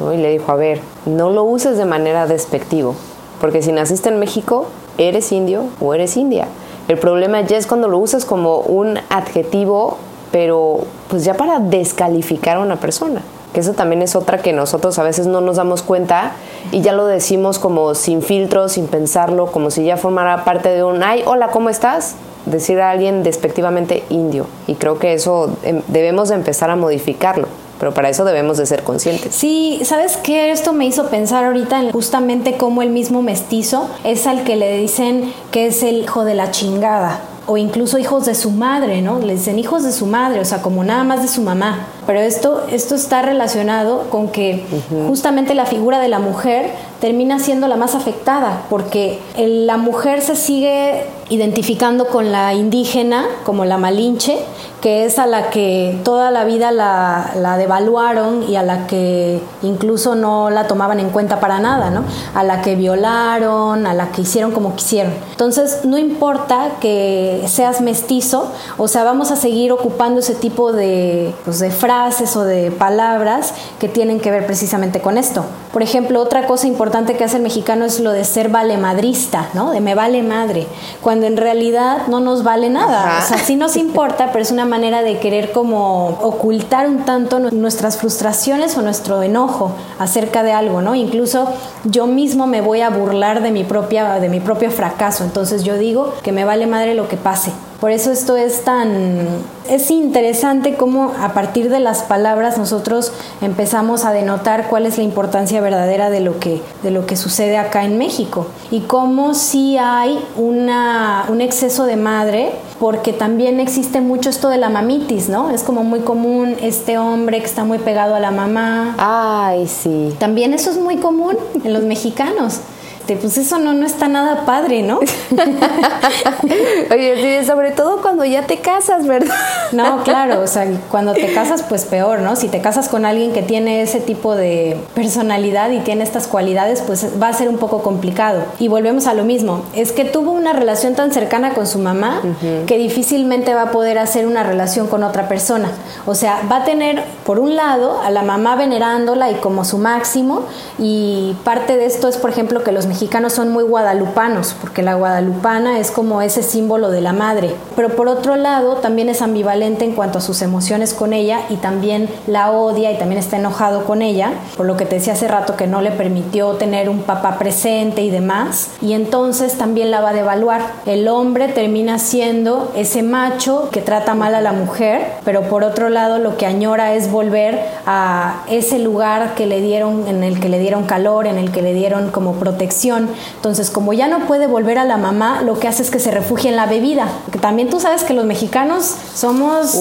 ¿No? 0.02 0.14
Y 0.14 0.18
le 0.18 0.32
dijo, 0.32 0.52
a 0.52 0.56
ver, 0.56 0.82
no 1.06 1.30
lo 1.30 1.44
uses 1.44 1.78
de 1.78 1.86
manera 1.86 2.28
despectivo, 2.28 2.96
porque 3.40 3.62
si 3.62 3.72
naciste 3.72 4.10
en 4.10 4.20
México, 4.20 4.68
eres 4.98 5.32
indio 5.32 5.66
o 5.80 5.94
eres 5.94 6.18
india. 6.18 6.48
El 6.88 6.98
problema 6.98 7.42
ya 7.42 7.58
es 7.58 7.68
cuando 7.68 7.88
lo 7.88 7.98
usas 8.00 8.26
como 8.26 8.58
un 8.60 9.00
adjetivo, 9.10 9.98
pero 10.32 10.82
pues 11.10 11.24
ya 11.24 11.36
para 11.36 11.60
descalificar 11.60 12.58
a 12.58 12.60
una 12.62 12.78
persona. 12.78 13.22
Que 13.54 13.60
eso 13.60 13.74
también 13.74 14.02
es 14.02 14.16
otra 14.16 14.38
que 14.38 14.54
nosotros 14.54 14.98
a 14.98 15.04
veces 15.04 15.28
no 15.28 15.42
nos 15.42 15.58
damos 15.58 15.84
cuenta 15.84 16.34
y 16.72 16.82
ya 16.82 16.94
lo 16.94 17.06
decimos 17.06 17.60
como 17.60 17.96
sin 17.96 18.22
filtro, 18.22 18.70
sin 18.70 18.88
pensarlo, 18.88 19.52
como 19.52 19.72
si 19.72 19.84
ya 19.84 19.98
formara 19.98 20.46
parte 20.46 20.70
de 20.70 20.84
un, 20.84 21.04
ay, 21.04 21.24
hola, 21.26 21.50
¿cómo 21.50 21.70
estás? 21.70 22.16
Decir 22.46 22.80
a 22.80 22.92
alguien 22.92 23.24
despectivamente 23.24 24.04
indio. 24.10 24.46
Y 24.68 24.76
creo 24.76 25.00
que 25.00 25.14
eso 25.14 25.50
em, 25.64 25.82
debemos 25.90 26.30
de 26.30 26.36
empezar 26.36 26.70
a 26.70 26.78
modificarlo 26.78 27.48
pero 27.82 27.96
para 27.96 28.10
eso 28.10 28.24
debemos 28.26 28.58
de 28.58 28.68
ser 28.68 28.84
conscientes. 28.84 29.34
Sí, 29.34 29.82
¿sabes 29.86 30.16
qué? 30.18 30.52
Esto 30.52 30.72
me 30.72 30.86
hizo 30.86 31.08
pensar 31.08 31.46
ahorita 31.46 31.82
en 31.82 31.92
justamente 31.92 32.56
cómo 32.56 32.84
el 32.84 32.92
mismo 32.92 33.24
mestizo 33.24 33.90
es 34.04 34.28
al 34.28 34.44
que 34.44 34.56
le 34.56 34.78
dicen 34.78 35.34
que 35.50 35.66
es 35.66 35.82
el 35.82 35.98
hijo 35.98 36.24
de 36.24 36.36
la 36.36 36.52
chingada 36.52 37.22
o 37.48 37.58
incluso 37.58 37.98
hijos 37.98 38.28
de 38.28 38.36
su 38.36 38.52
madre, 38.52 39.02
¿no? 39.02 39.18
Le 39.18 39.34
dicen 39.34 39.58
hijos 39.58 39.84
de 39.84 39.92
su 39.92 40.06
madre, 40.06 40.42
o 40.42 40.46
sea, 40.46 40.62
como 40.62 40.84
nada 40.84 41.04
más 41.04 41.24
de 41.24 41.28
su 41.28 41.42
mamá. 41.42 41.88
Pero 42.08 42.20
esto, 42.20 42.64
esto 42.72 42.96
está 42.96 43.22
relacionado 43.22 44.10
con 44.10 44.30
que 44.30 44.66
uh 44.72 44.76
-huh. 44.76 45.08
justamente 45.08 45.54
la 45.54 45.66
figura 45.66 46.00
de 46.00 46.08
la 46.08 46.20
mujer 46.20 46.72
termina 47.00 47.40
siendo 47.40 47.68
la 47.68 47.78
más 47.78 47.96
afectada, 47.96 48.64
porque 48.70 49.20
la 49.38 49.78
mujer 49.78 50.22
se 50.22 50.36
sigue 50.36 51.04
identificando 51.30 52.08
con 52.08 52.32
la 52.32 52.54
indígena 52.54 53.26
como 53.44 53.66
la 53.66 53.78
malinche, 53.78 54.38
que 54.82 55.06
es 55.06 55.18
a 55.18 55.26
la 55.26 55.50
que 55.50 56.00
toda 56.04 56.30
la 56.30 56.44
vida 56.44 56.72
la, 56.72 57.32
la, 57.36 57.58
devaluaron 57.58 58.44
y 58.50 58.56
a 58.56 58.64
la 58.64 58.86
que 58.86 59.40
incluso 59.62 60.16
no 60.16 60.50
la 60.50 60.68
tomaban 60.68 61.00
en 61.00 61.10
cuenta 61.10 61.40
para 61.40 61.60
nada, 61.60 61.90
¿no? 61.90 62.04
A 62.36 62.44
la 62.44 62.62
que 62.62 62.76
violaron, 62.76 63.88
a 63.88 63.94
la 63.94 64.12
que 64.12 64.22
hicieron 64.22 64.52
como 64.52 64.76
quisieron. 64.76 65.14
Entonces, 65.32 65.86
no 65.86 65.98
importa 65.98 66.72
que 66.82 67.44
seas 67.48 67.82
mestizo, 67.82 68.52
o 68.78 68.88
sea, 68.88 69.04
vamos 69.04 69.32
a 69.32 69.36
seguir 69.36 69.72
ocupando 69.72 70.20
ese 70.20 70.36
tipo 70.36 70.74
de, 70.74 71.34
pues, 71.46 71.60
de 71.60 71.72
frases 71.72 71.91
o 71.92 72.44
de 72.46 72.72
palabras 72.72 73.54
que 73.80 73.90
tienen 73.90 74.22
que 74.22 74.32
ver 74.32 74.46
precisamente 74.46 75.02
con 75.02 75.18
esto. 75.18 75.44
Por 75.74 75.84
ejemplo, 75.84 76.22
otra 76.22 76.48
cosa 76.48 76.68
importante 76.68 77.18
que 77.18 77.26
hace 77.26 77.36
el 77.36 77.44
mexicano 77.44 77.84
es 77.84 78.00
lo 78.00 78.12
de 78.12 78.24
ser 78.24 78.48
valemadrista, 78.48 79.50
¿no? 79.54 79.72
De 79.72 79.82
me 79.82 79.94
vale 79.94 80.24
madre, 80.24 80.68
cuando 81.02 81.26
en 81.26 81.36
realidad 81.36 82.08
no 82.08 82.22
nos 82.22 82.44
vale 82.44 82.70
nada. 82.70 83.18
Ajá. 83.18 83.26
O 83.26 83.28
sea, 83.28 83.38
sí 83.40 83.56
nos 83.56 83.76
importa, 83.76 84.32
pero 84.32 84.42
es 84.42 84.52
una 84.52 84.64
manera 84.64 85.02
de 85.02 85.20
querer 85.20 85.52
como 85.52 86.08
ocultar 86.22 86.88
un 86.88 87.00
tanto 87.00 87.40
nuestras 87.40 87.98
frustraciones 87.98 88.78
o 88.78 88.82
nuestro 88.82 89.22
enojo 89.22 89.74
acerca 90.00 90.44
de 90.44 90.54
algo, 90.54 90.82
¿no? 90.82 90.96
Incluso 90.96 91.48
yo 91.84 92.08
mismo 92.08 92.48
me 92.48 92.62
voy 92.62 92.82
a 92.82 92.90
burlar 92.90 93.42
de 93.42 93.52
mi 93.52 93.66
propia 93.66 94.20
de 94.20 94.30
mi 94.30 94.40
propio 94.40 94.72
fracaso, 94.72 95.26
entonces 95.26 95.64
yo 95.64 95.78
digo 95.78 96.14
que 96.24 96.32
me 96.32 96.46
vale 96.46 96.68
madre 96.68 96.96
lo 96.96 97.10
que 97.10 97.18
pase. 97.18 97.52
Por 97.82 97.90
eso 97.90 98.12
esto 98.12 98.38
es 98.38 98.64
tan 98.64 99.28
es 99.68 99.90
interesante 99.90 100.76
cómo 100.76 101.14
a 101.20 101.34
partir 101.34 101.70
de 101.72 101.80
las 101.80 102.04
palabras 102.04 102.60
nosotros 102.60 103.12
empezamos 103.42 104.06
a 104.06 104.14
denotar 104.14 104.68
cuál 104.68 104.86
es 104.86 104.98
la 104.98 105.04
importancia 105.04 105.62
verdadera 105.62 106.12
de 106.12 106.20
lo 106.20 106.40
que 106.40 106.62
de 106.84 106.92
lo 106.92 107.08
que 107.08 107.16
sucede 107.16 107.58
acá 107.58 107.84
en 107.84 107.98
México 107.98 108.46
y 108.70 108.82
cómo 108.82 109.34
si 109.34 109.78
hay 109.80 110.24
una, 110.38 111.26
un 111.30 111.42
exceso 111.42 111.86
de 111.86 111.96
madre 111.96 112.52
porque 112.80 113.14
también 113.14 113.60
existe 113.60 114.00
mucho 114.00 114.30
esto 114.30 114.50
de 114.50 114.58
la 114.58 114.70
mamitis, 114.70 115.28
¿no? 115.28 115.50
Es 115.50 115.64
como 115.64 115.84
muy 115.84 116.02
común 116.02 116.58
este 116.62 117.00
hombre 117.00 117.40
que 117.40 117.46
está 117.46 117.64
muy 117.64 117.80
pegado 117.80 118.14
a 118.14 118.20
la 118.20 118.32
mamá. 118.32 118.96
Ay, 119.00 119.68
sí. 119.68 120.14
También 120.20 120.54
eso 120.54 120.70
es 120.70 120.78
muy 120.78 120.98
común 120.98 121.36
en 121.64 121.74
los 121.74 121.84
mexicanos 121.84 122.62
pues 123.08 123.38
eso 123.38 123.60
no, 123.60 123.74
no 123.74 123.86
está 123.86 124.08
nada 124.08 124.46
padre, 124.46 124.84
¿no? 124.84 125.00
Oye, 126.92 127.44
sobre 127.46 127.72
todo 127.72 128.02
cuando 128.02 128.26
ya 128.26 128.44
te 128.44 128.58
casas, 128.60 129.08
¿verdad? 129.08 129.36
No, 129.72 130.04
claro, 130.04 130.42
o 130.42 130.48
sea, 130.48 130.68
cuando 130.90 131.14
te 131.14 131.34
casas, 131.34 131.64
pues 131.64 131.86
peor, 131.86 132.20
¿no? 132.20 132.36
Si 132.36 132.48
te 132.48 132.62
casas 132.62 132.90
con 132.90 133.06
alguien 133.06 133.34
que 133.34 133.42
tiene 133.42 133.82
ese 133.82 134.00
tipo 134.00 134.36
de 134.36 134.78
personalidad 134.94 135.72
y 135.72 135.80
tiene 135.80 136.04
estas 136.04 136.28
cualidades, 136.28 136.82
pues 136.86 137.08
va 137.22 137.30
a 137.30 137.34
ser 137.34 137.50
un 137.50 137.58
poco 137.58 137.82
complicado. 137.82 138.44
Y 138.60 138.68
volvemos 138.68 139.08
a 139.08 139.14
lo 139.14 139.24
mismo, 139.24 139.64
es 139.74 139.92
que 139.92 140.06
tuvo 140.06 140.32
una 140.32 140.54
relación 140.54 140.96
tan 140.96 141.12
cercana 141.12 141.54
con 141.54 141.68
su 141.68 141.80
mamá 141.80 142.22
uh 142.24 142.28
-huh. 142.28 142.66
que 142.66 142.78
difícilmente 142.78 143.54
va 143.54 143.64
a 143.64 143.72
poder 143.72 143.98
hacer 143.98 144.26
una 144.26 144.44
relación 144.44 144.88
con 144.88 145.04
otra 145.04 145.28
persona. 145.28 145.70
O 146.06 146.16
sea, 146.16 146.42
va 146.52 146.58
a 146.58 146.64
tener, 146.64 147.04
por 147.26 147.40
un 147.40 147.56
lado, 147.56 148.02
a 148.02 148.10
la 148.10 148.24
mamá 148.24 148.56
venerándola 148.56 149.30
y 149.32 149.36
como 149.36 149.66
su 149.66 149.78
máximo, 149.78 150.44
y 150.78 151.36
parte 151.44 151.78
de 151.78 151.86
esto 151.86 152.08
es, 152.08 152.18
por 152.18 152.30
ejemplo, 152.30 152.64
que 152.64 152.72
los 152.72 152.86
mexicanos 152.92 153.32
son 153.32 153.54
muy 153.54 153.64
guadalupanos, 153.64 154.54
porque 154.60 154.84
la 154.84 154.96
guadalupana 154.96 155.80
es 155.80 155.92
como 155.92 156.22
ese 156.22 156.44
símbolo 156.44 156.92
de 156.92 157.00
la 157.00 157.14
madre. 157.14 157.56
Pero 157.74 157.96
por 157.96 158.10
otro 158.10 158.36
lado, 158.36 158.76
también 158.76 159.08
es 159.08 159.22
ambivalente 159.22 159.86
en 159.86 159.94
cuanto 159.94 160.18
a 160.18 160.22
sus 160.22 160.42
emociones 160.42 160.94
con 160.94 161.14
ella 161.14 161.40
y 161.48 161.56
también 161.56 162.10
la 162.28 162.52
odia 162.52 162.92
y 162.92 162.98
también 162.98 163.18
está 163.18 163.38
enojado 163.38 163.86
con 163.86 164.02
ella, 164.02 164.34
por 164.58 164.66
lo 164.66 164.76
que 164.76 164.86
te 164.86 164.96
decía 164.96 165.14
hace 165.14 165.30
rato 165.30 165.56
que 165.56 165.68
no 165.68 165.80
le 165.80 165.92
permitió 165.92 166.52
tener 166.56 166.90
un 166.90 167.04
papá 167.04 167.40
presente 167.40 168.02
y 168.02 168.10
demás. 168.10 168.72
Y 168.82 168.92
entonces 168.92 169.58
también 169.58 169.90
la 169.90 170.02
va 170.02 170.10
a 170.10 170.14
devaluar. 170.14 170.62
El 170.86 171.08
hombre 171.08 171.48
termina 171.48 171.98
siendo 171.98 172.74
ese 172.76 173.04
macho 173.04 173.70
que 173.72 173.82
trata 173.82 174.16
mal 174.16 174.36
a 174.36 174.42
la 174.42 174.52
mujer, 174.52 175.14
pero 175.24 175.44
por 175.44 175.64
otro 175.64 175.88
lado 175.88 176.20
lo 176.20 176.36
que 176.36 176.46
añora 176.46 176.94
es 176.94 177.10
volver 177.10 177.58
a 177.86 178.44
ese 178.50 178.80
lugar 178.80 179.34
que 179.36 179.46
le 179.46 179.62
dieron, 179.62 180.10
en 180.10 180.26
el 180.26 180.42
que 180.42 180.50
le 180.50 180.60
dieron 180.60 180.84
calor, 180.84 181.26
en 181.26 181.38
el 181.38 181.54
que 181.54 181.62
le 181.62 181.74
dieron 181.74 182.12
como 182.12 182.34
protección. 182.34 182.81
Entonces, 182.90 183.70
como 183.70 183.94
ya 183.94 184.08
no 184.08 184.20
puede 184.28 184.48
volver 184.48 184.78
a 184.78 184.86
la 184.86 184.98
mamá, 184.98 185.42
lo 185.44 185.60
que 185.60 185.68
hace 185.68 185.84
es 185.84 185.92
que 185.92 186.00
se 186.00 186.12
refugie 186.12 186.50
en 186.50 186.56
la 186.56 186.66
bebida. 186.66 187.08
Porque 187.26 187.40
también 187.40 187.70
tú 187.70 187.80
sabes 187.80 188.04
que 188.04 188.14
los 188.14 188.26
mexicanos 188.26 188.96
somos 189.14 189.78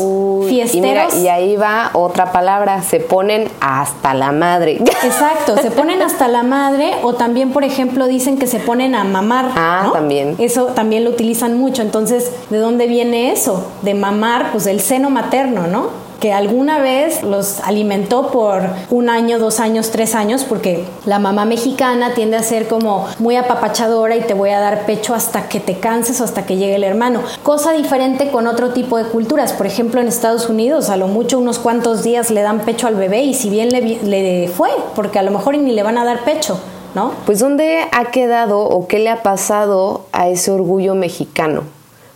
fiesteros. 0.48 1.14
Y, 1.14 1.22
y 1.22 1.28
ahí 1.28 1.56
va 1.56 1.90
otra 1.94 2.32
palabra, 2.32 2.82
se 2.82 3.00
ponen 3.00 3.48
hasta 3.60 4.14
la 4.14 4.32
madre. 4.32 4.78
Exacto, 5.04 5.56
se 5.56 5.70
ponen 5.70 6.02
hasta 6.02 6.28
la 6.28 6.42
madre 6.42 6.94
o 7.02 7.14
también, 7.14 7.52
por 7.52 7.64
ejemplo, 7.64 8.06
dicen 8.06 8.38
que 8.38 8.46
se 8.46 8.58
ponen 8.58 8.94
a 8.94 9.04
mamar. 9.04 9.50
Ah, 9.56 9.90
también. 9.92 10.36
Eso 10.38 10.66
también 10.66 11.04
lo 11.04 11.10
utilizan 11.10 11.58
mucho. 11.58 11.82
Entonces, 11.82 12.30
¿de 12.50 12.58
dónde 12.58 12.86
viene 12.86 13.32
eso? 13.32 13.66
De 13.82 13.94
mamar, 13.94 14.52
pues 14.52 14.64
del 14.64 14.80
seno 14.80 15.10
materno, 15.10 15.66
¿no? 15.66 16.09
Que 16.20 16.32
alguna 16.32 16.78
vez 16.78 17.22
los 17.22 17.60
alimentó 17.60 18.30
por 18.30 18.62
un 18.90 19.08
año, 19.08 19.38
dos 19.38 19.58
años, 19.58 19.90
tres 19.90 20.14
años, 20.14 20.44
porque 20.44 20.84
la 21.06 21.18
mamá 21.18 21.46
mexicana 21.46 22.12
tiende 22.14 22.36
a 22.36 22.42
ser 22.42 22.68
como 22.68 23.06
muy 23.18 23.36
apapachadora 23.36 24.16
y 24.16 24.20
te 24.20 24.34
voy 24.34 24.50
a 24.50 24.60
dar 24.60 24.84
pecho 24.84 25.14
hasta 25.14 25.48
que 25.48 25.60
te 25.60 25.78
canses 25.78 26.20
o 26.20 26.24
hasta 26.24 26.44
que 26.44 26.56
llegue 26.56 26.74
el 26.74 26.84
hermano. 26.84 27.22
Cosa 27.42 27.72
diferente 27.72 28.30
con 28.30 28.46
otro 28.46 28.70
tipo 28.70 28.98
de 28.98 29.04
culturas. 29.04 29.54
Por 29.54 29.66
ejemplo, 29.66 30.00
en 30.00 30.08
Estados 30.08 30.48
Unidos, 30.48 30.90
a 30.90 30.96
lo 30.96 31.08
mucho 31.08 31.38
unos 31.38 31.58
cuantos 31.58 32.02
días 32.02 32.30
le 32.30 32.42
dan 32.42 32.60
pecho 32.60 32.86
al 32.86 32.96
bebé 32.96 33.22
y 33.22 33.34
si 33.34 33.48
bien 33.48 33.70
le, 33.70 33.80
le 33.80 34.48
fue, 34.48 34.68
porque 34.94 35.18
a 35.18 35.22
lo 35.22 35.30
mejor 35.30 35.56
ni 35.56 35.72
le 35.72 35.82
van 35.82 35.98
a 35.98 36.04
dar 36.04 36.24
pecho. 36.24 36.60
¿No? 36.92 37.12
Pues 37.24 37.38
¿dónde 37.38 37.84
ha 37.92 38.06
quedado 38.06 38.62
o 38.62 38.88
qué 38.88 38.98
le 38.98 39.10
ha 39.10 39.22
pasado 39.22 40.06
a 40.10 40.28
ese 40.28 40.50
orgullo 40.50 40.96
mexicano? 40.96 41.62